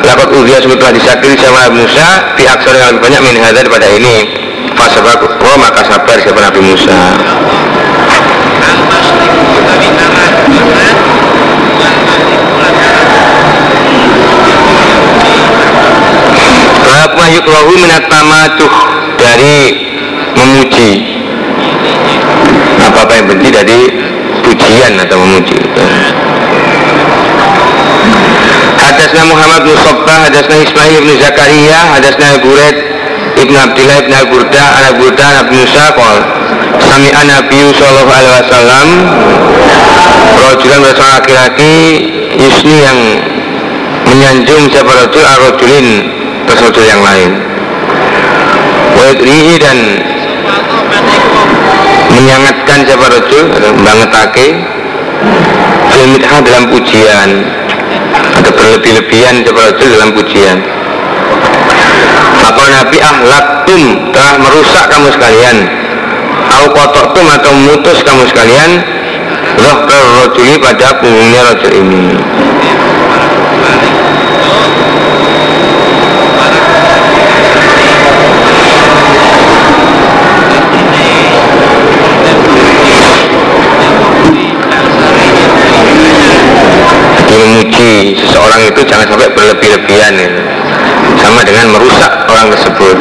[0.00, 2.08] Lakat udia sebut telah disakiti sama Nabi Musa
[2.38, 4.16] aksar yang lebih banyak min daripada ini.
[4.78, 5.26] Fasabaku
[5.58, 6.98] maka sabar siapa Nabi Musa
[17.60, 18.72] Mayukrahu minat tamatuh
[19.20, 19.56] dari
[20.32, 20.90] memuji.
[22.80, 23.80] Apa-apa yang benci dari
[24.40, 25.60] pujian atau memuji.
[28.80, 32.76] Hadasna Muhammad bin Sobbah, hadasna Ismail bin Zakaria, hadasna Buret
[33.36, 36.16] Ibn Abdillah Ibn Al-Burda, anak Burda, anak Musa, kol
[36.80, 38.88] Sami'an Nabi Sallallahu Alaihi Wasallam
[40.40, 41.76] Rajulan bersama laki-laki
[42.40, 43.00] Yusni yang
[44.08, 46.08] menyanjung siapa rajul arrojulin
[46.48, 47.49] rajul yang lain
[49.00, 49.78] Wadrihi dan
[52.12, 53.44] menyangatkan siapa rajul
[53.80, 54.46] bangetake
[55.88, 57.30] filmidha dalam pujian.
[58.36, 60.56] Atau berlebih-lebihan siapa rajul dalam pujian.
[62.40, 63.80] Maka Nabi ahlaktum
[64.12, 65.56] telah merusak kamu sekalian.
[66.50, 68.70] Au kotokum atau memutus kamu sekalian
[69.60, 72.04] roh rojuli pada punggungnya rojul ini
[87.80, 90.28] memuji seseorang itu jangan sampai berlebih-lebihan ya.
[91.24, 92.96] sama dengan merusak orang tersebut.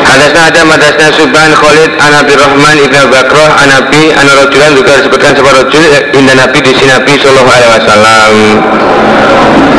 [0.00, 5.82] Hadasna Adam, hadasna Subhan, Khalid, Anabi Rahman, Ibn Bakroh, Anabi, Anarajulan juga disebutkan sebuah rojul
[6.12, 8.32] Indah Nabi di sini Nabi Alaihi Wasallam.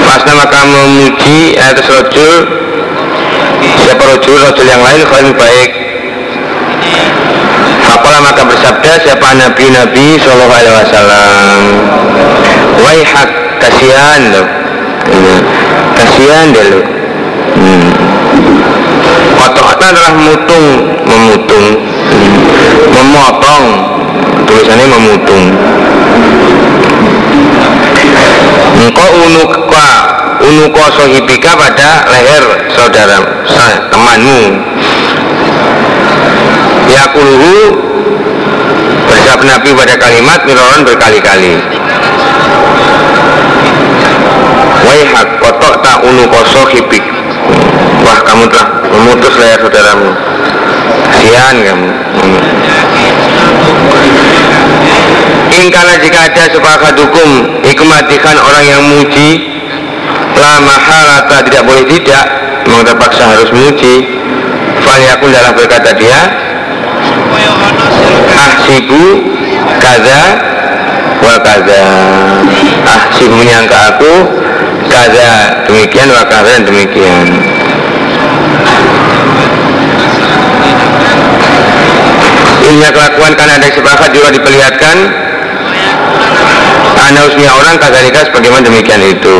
[0.02, 2.34] Pas maka memuji atas rojul
[3.62, 5.81] siapa rojul rojul yang lain khairun baik
[7.92, 11.60] Fakola maka bersabda siapa Nabi Nabi Sallallahu Alaihi Wasallam?
[12.80, 14.48] Waihak kasihan loh.
[16.00, 16.80] Kasihan deh lo
[17.60, 17.92] hmm.
[19.92, 20.68] adalah mutung
[21.04, 21.68] memutung.
[22.16, 22.36] Hmm.
[22.96, 23.66] memotong.
[24.48, 25.46] Tulisannya memutung.
[28.88, 29.88] Engkau unuka
[30.48, 33.20] unuka sohibika pada leher saudara
[33.92, 34.42] temanmu
[36.92, 37.56] yakuluhu
[39.08, 41.56] bersabda Nabi pada kalimat miroran berkali-kali.
[44.82, 47.06] Waihak kotok tak unuka sohibik
[48.02, 50.10] Wah kamu telah memutus leher saudaramu.
[51.12, 51.90] Kasihan kamu.
[55.52, 57.30] Ingkana jika ada sepakat hukum
[57.62, 59.30] Ikmatikan orang yang muji.
[60.34, 62.26] Lama halata tidak boleh tidak.
[62.66, 64.18] Memang terpaksa harus muji.
[64.82, 66.41] Faliyakun dalam berkata dia
[68.32, 69.04] Ahsibu
[69.80, 70.22] kaza
[71.22, 71.84] wa kaza.
[72.86, 74.14] Ahsibu menyangka aku
[74.92, 75.30] Kaza
[75.72, 77.28] demikian wa kaza demikian.
[82.72, 84.98] Ini kelakuan karena ada sepakat juga diperlihatkan.
[87.22, 89.38] Usnya orang kadzalika sebagaimana demikian itu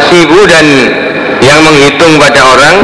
[0.00, 0.66] wahasibu dan
[1.44, 2.76] yang menghitung pada orang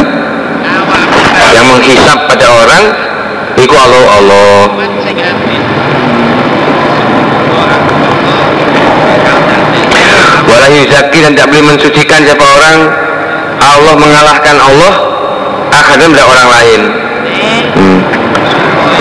[1.57, 2.85] yang menghisap pada orang
[3.57, 4.61] itu Allah Allah.
[10.45, 12.79] Wala yuzaki dan tidak boleh mensucikan siapa orang
[13.65, 14.93] Allah mengalahkan Allah
[15.73, 16.81] akan pada orang lain.
[17.77, 17.99] Hmm.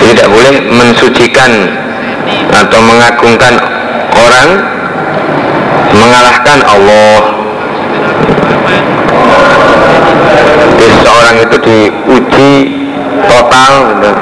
[0.08, 1.50] tidak boleh mensucikan
[2.52, 3.54] atau mengagungkan
[4.16, 4.48] orang
[5.92, 7.35] mengalahkan Allah
[10.76, 12.52] Jadi seorang itu diuji
[13.26, 14.12] total gitu.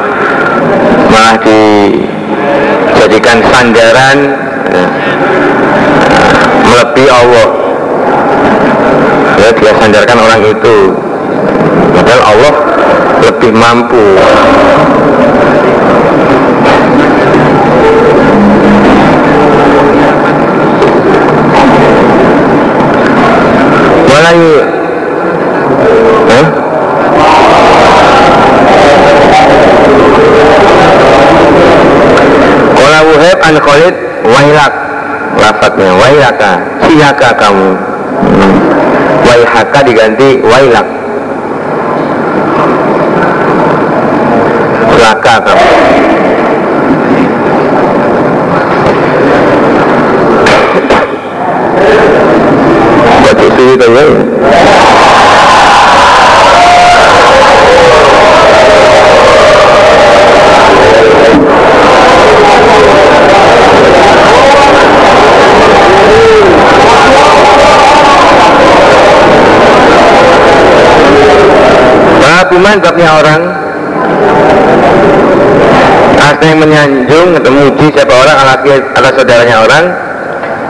[1.12, 4.19] malah dijadikan sandaran
[4.65, 4.85] gitu.
[6.65, 7.48] Melebihi Allah.
[9.39, 10.77] Ya dia sandarkan orang itu.
[11.94, 12.55] Padahal Allah
[13.24, 14.19] lebih mampu
[35.65, 36.53] lafadznya wailaka
[36.85, 37.69] siaka kamu.
[38.20, 38.55] Hmm.
[39.24, 40.86] waihaka diganti wailak.
[45.01, 45.69] Laka kamu.
[53.24, 54.94] Baca itu ya
[72.65, 73.43] Babuman babnya orang
[76.16, 79.85] Asli menyanjung atau muji siapa orang alaki atas saudaranya orang?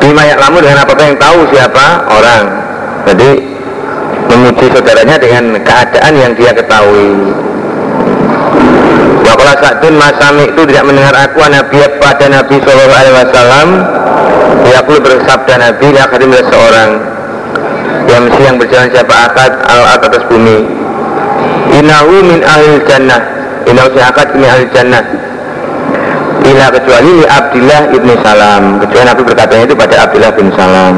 [0.02, 2.50] Bima lamu dengan apa yang tahu siapa orang?
[3.06, 3.30] Jadi
[4.26, 7.30] memuji saudaranya dengan keadaan yang dia ketahui.
[9.22, 13.68] Wakola Sa'dun Masami itu tidak mendengar aku Nabi pada Nabi Sallallahu Alaihi Wasallam.
[14.82, 16.90] Perlu bersabda Nabi akan seorang.
[18.10, 19.14] Yang yang berjalan siapa?
[19.30, 20.83] Akad al atas bumi
[21.74, 23.20] Inahu min ahli jannah.
[23.66, 25.04] Inahu siakat min ahli jannah.
[26.44, 28.78] Ila kecuali li Abdillah ibni Salam.
[28.84, 30.96] Kecuali Nabi berkatanya itu pada Abdillah bin Salam.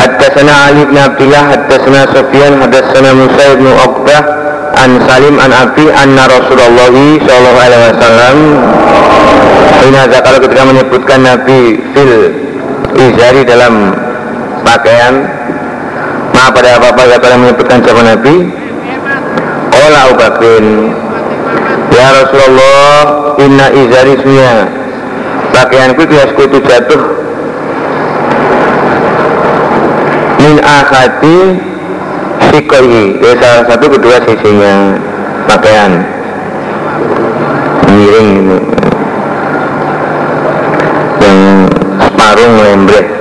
[0.00, 4.22] Haddasana Ali bin Abdillah Haddasana Sofyan Haddasana Musa ibn Uqbah
[4.80, 8.36] An Salim an Abi Anna Rasulullah Sallallahu alaihi wasallam.
[9.80, 12.14] Ini kalau ketika menyebutkan Nabi Fil
[12.96, 13.92] Izari dalam
[14.64, 15.24] pakaian
[16.40, 18.48] Ma pada apa-apa kata menyebutkan siapa Nabi.
[19.68, 20.16] Qala Abu
[21.92, 22.96] Ya Rasulullah
[23.44, 24.64] Inna izari sunya.
[25.52, 27.02] Pakaianku kiasku itu jatuh.
[30.40, 31.60] Min akhati
[32.48, 34.96] Sikoi Ya salah satu kedua sisinya
[35.44, 35.92] Pakaian.
[37.84, 38.64] Miring
[41.20, 41.40] Yang
[42.00, 43.19] separuh melembreh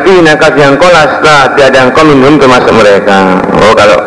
[0.00, 3.36] Nabi nakas yang kolas lah tiada engkau minum termasuk mereka.
[3.60, 4.00] Oh kalau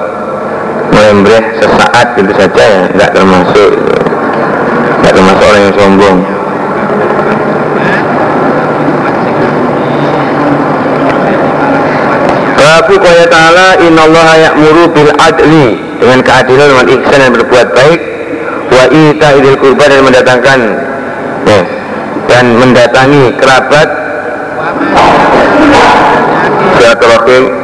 [0.90, 3.72] melembreh sesaat gitu saja ya nggak termasuk.
[5.06, 6.18] Nggak termasuk orang yang sombong.
[12.58, 15.78] Babu kaya ta'ala innallaha ya'muru bil adli.
[16.02, 18.00] Dengan keadilan dengan ihsan dan berbuat baik.
[18.74, 20.60] Wa ita idil kurban dan mendatangkan
[21.46, 21.62] ya,
[22.26, 24.03] dan mendatangi kerabat
[27.24, 27.64] silaturahim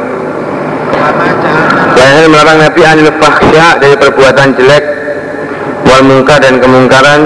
[1.96, 4.84] dan melarang Nabi anil fahsya dari perbuatan jelek
[5.86, 7.20] wal mungkar dan kemungkaran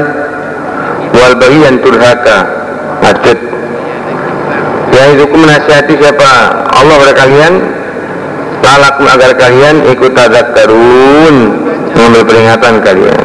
[1.14, 2.38] wal bayi dan turhaka
[3.02, 3.38] hadid
[4.94, 6.32] ya itu menasihati siapa?
[6.70, 7.52] Allah pada kalian
[8.62, 11.36] lalakum agar kalian ikut tadak karun
[11.94, 13.24] mengambil peringatan kalian.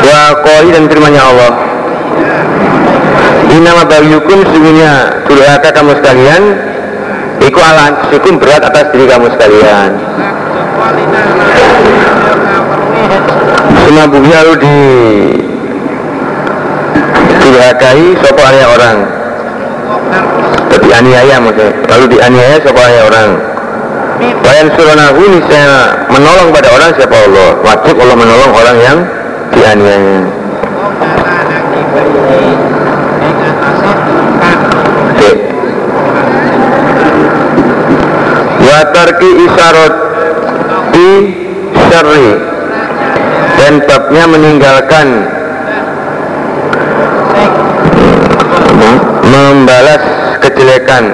[0.00, 1.69] Wa koi dan firmanya Allah
[3.50, 6.42] Inama bagyukum sesungguhnya durhaka kamu sekalian.
[7.40, 9.90] Iku ala syukum berat atas diri kamu sekalian.
[13.82, 14.78] Semua bumi lalu di
[17.42, 18.98] durhakai sopo area orang?
[20.70, 21.74] Tapi aniaya maksudnya.
[21.90, 23.30] Lalu dianiaya sopo area orang?
[24.20, 27.48] Wayan suronahu saya menolong pada orang siapa Allah?
[27.66, 28.98] Wajib Allah menolong orang yang
[29.58, 30.40] dianiaya
[39.70, 39.94] Isyarat
[40.90, 41.10] di
[41.86, 42.30] syarri.
[43.54, 45.06] Dan babnya meninggalkan
[49.30, 50.02] membalas
[50.42, 51.04] kejelekan.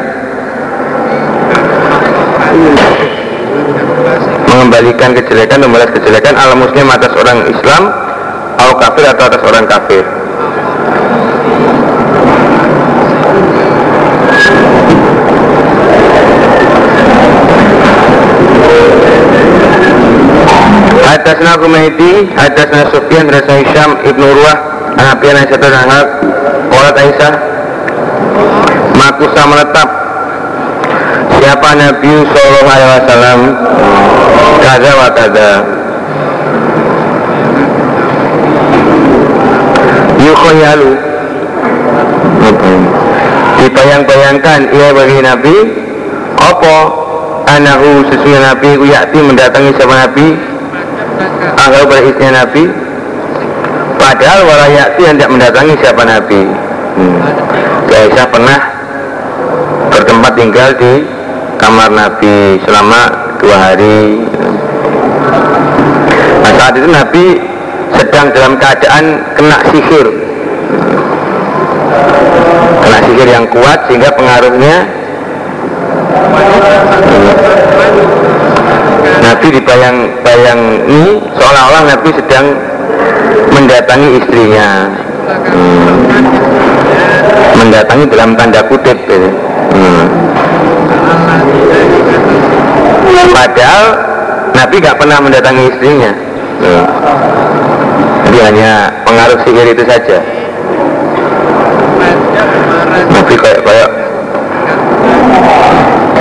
[4.48, 7.92] Mengembalikan kejelekan membalas kejelekan ala muslim atas orang Islam
[8.56, 10.15] atau kafir atau atas orang kafir
[21.26, 24.62] Hadasna Kumaiti, Hadasna Sufyan, Rasa Hisham, Ibnu Urwah,
[24.94, 26.06] Anabiyan Aisyah dan Anak,
[26.70, 27.32] Qolat Aisyah,
[28.94, 29.88] Makusa menetap
[31.34, 33.40] Siapa Nabi Sallallahu Alaihi Wasallam?
[34.62, 35.50] Kada wa kada.
[40.22, 40.92] Yukhoyalu
[43.58, 45.56] Dibayang-bayangkan Ia bagi Nabi
[46.38, 46.74] Apa
[47.50, 50.55] Anahu sesungguhnya Nabi Yakti mendatangi siapa Nabi
[51.56, 52.64] Ahal beristinya Nabi.
[53.96, 56.42] Padahal walayati hendak mendatangi siapa Nabi.
[56.96, 57.46] Hmm.
[57.96, 58.60] Aisyah pernah
[59.88, 60.92] bertempat tinggal di
[61.56, 63.00] kamar Nabi selama
[63.40, 64.20] dua hari.
[66.44, 67.24] Nah saat itu Nabi
[67.96, 70.06] sedang dalam keadaan kena sihir.
[72.84, 74.76] Kena sihir yang kuat sehingga pengaruhnya
[79.26, 82.46] Nabi dibayang-bayangi seolah-olah Nabi sedang
[83.50, 84.86] mendatangi istrinya
[85.50, 85.94] hmm.
[87.58, 89.26] mendatangi dalam tanda kutip gitu.
[89.74, 90.04] hmm.
[93.34, 93.84] padahal
[94.54, 96.12] Nabi gak pernah mendatangi istrinya
[96.62, 96.84] hmm.
[98.30, 98.70] jadi hanya
[99.02, 100.22] pengaruh sihir itu saja
[103.10, 103.90] Nabi kayak-kayak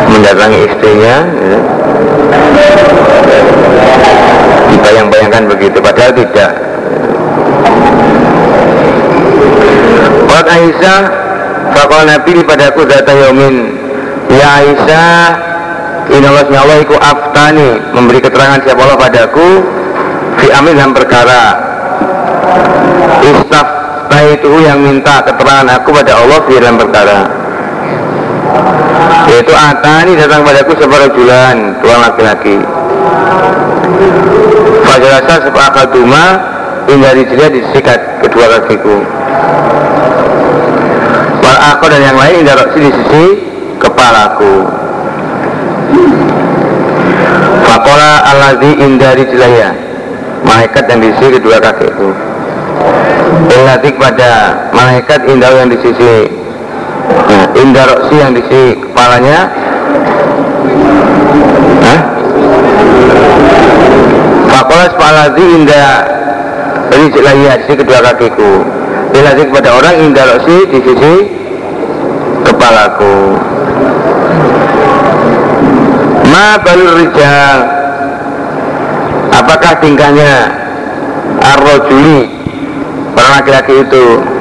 [0.10, 1.75] mendatangi istrinya gitu
[4.72, 6.52] dibayang-bayangkan begitu padahal tidak.
[10.26, 11.02] Buat Aisyah
[11.72, 13.72] Fakal Nabi padaku data yomin
[14.30, 15.24] Ya Aisyah
[16.06, 17.82] Inallah Allah iku aftani.
[17.96, 19.48] Memberi keterangan siapa Allah padaku
[20.38, 21.44] Fi amin dalam perkara.
[23.26, 23.68] Istaf
[24.16, 27.35] itu yang minta keterangan aku pada Allah Fi dalam perkara
[29.36, 32.56] Yaitu Atani datang padaku separuh bulan Tuan laki-laki.
[34.88, 36.26] Fajalasa sepakat duma
[36.88, 39.04] hingga dijeliat disikat kedua kakiku.
[41.44, 43.26] Wal aku dan yang lain hingga roksi di sisi
[43.76, 44.72] kepalaku.
[47.68, 49.76] Fakola alladhi indah jelaya
[50.48, 52.16] Malaikat yang di sisi kedua kakiku.
[53.52, 54.32] Ilati kepada
[54.72, 56.35] malaikat indah yang di sisi
[57.56, 59.40] nah, Indah roksi yang di sisi kepalanya.
[61.88, 62.02] Hah?
[64.52, 65.92] Fakola sepalazi indah
[66.92, 68.54] di kedua kakiku.
[69.16, 71.14] Ilazi kepada orang indah roksi di sisi
[72.44, 73.16] kepalaku.
[76.28, 77.60] Ma balur rijal.
[79.32, 80.52] Apakah tingkahnya
[81.40, 82.28] Ar-Rojuli?
[83.16, 84.35] Para laki-laki itu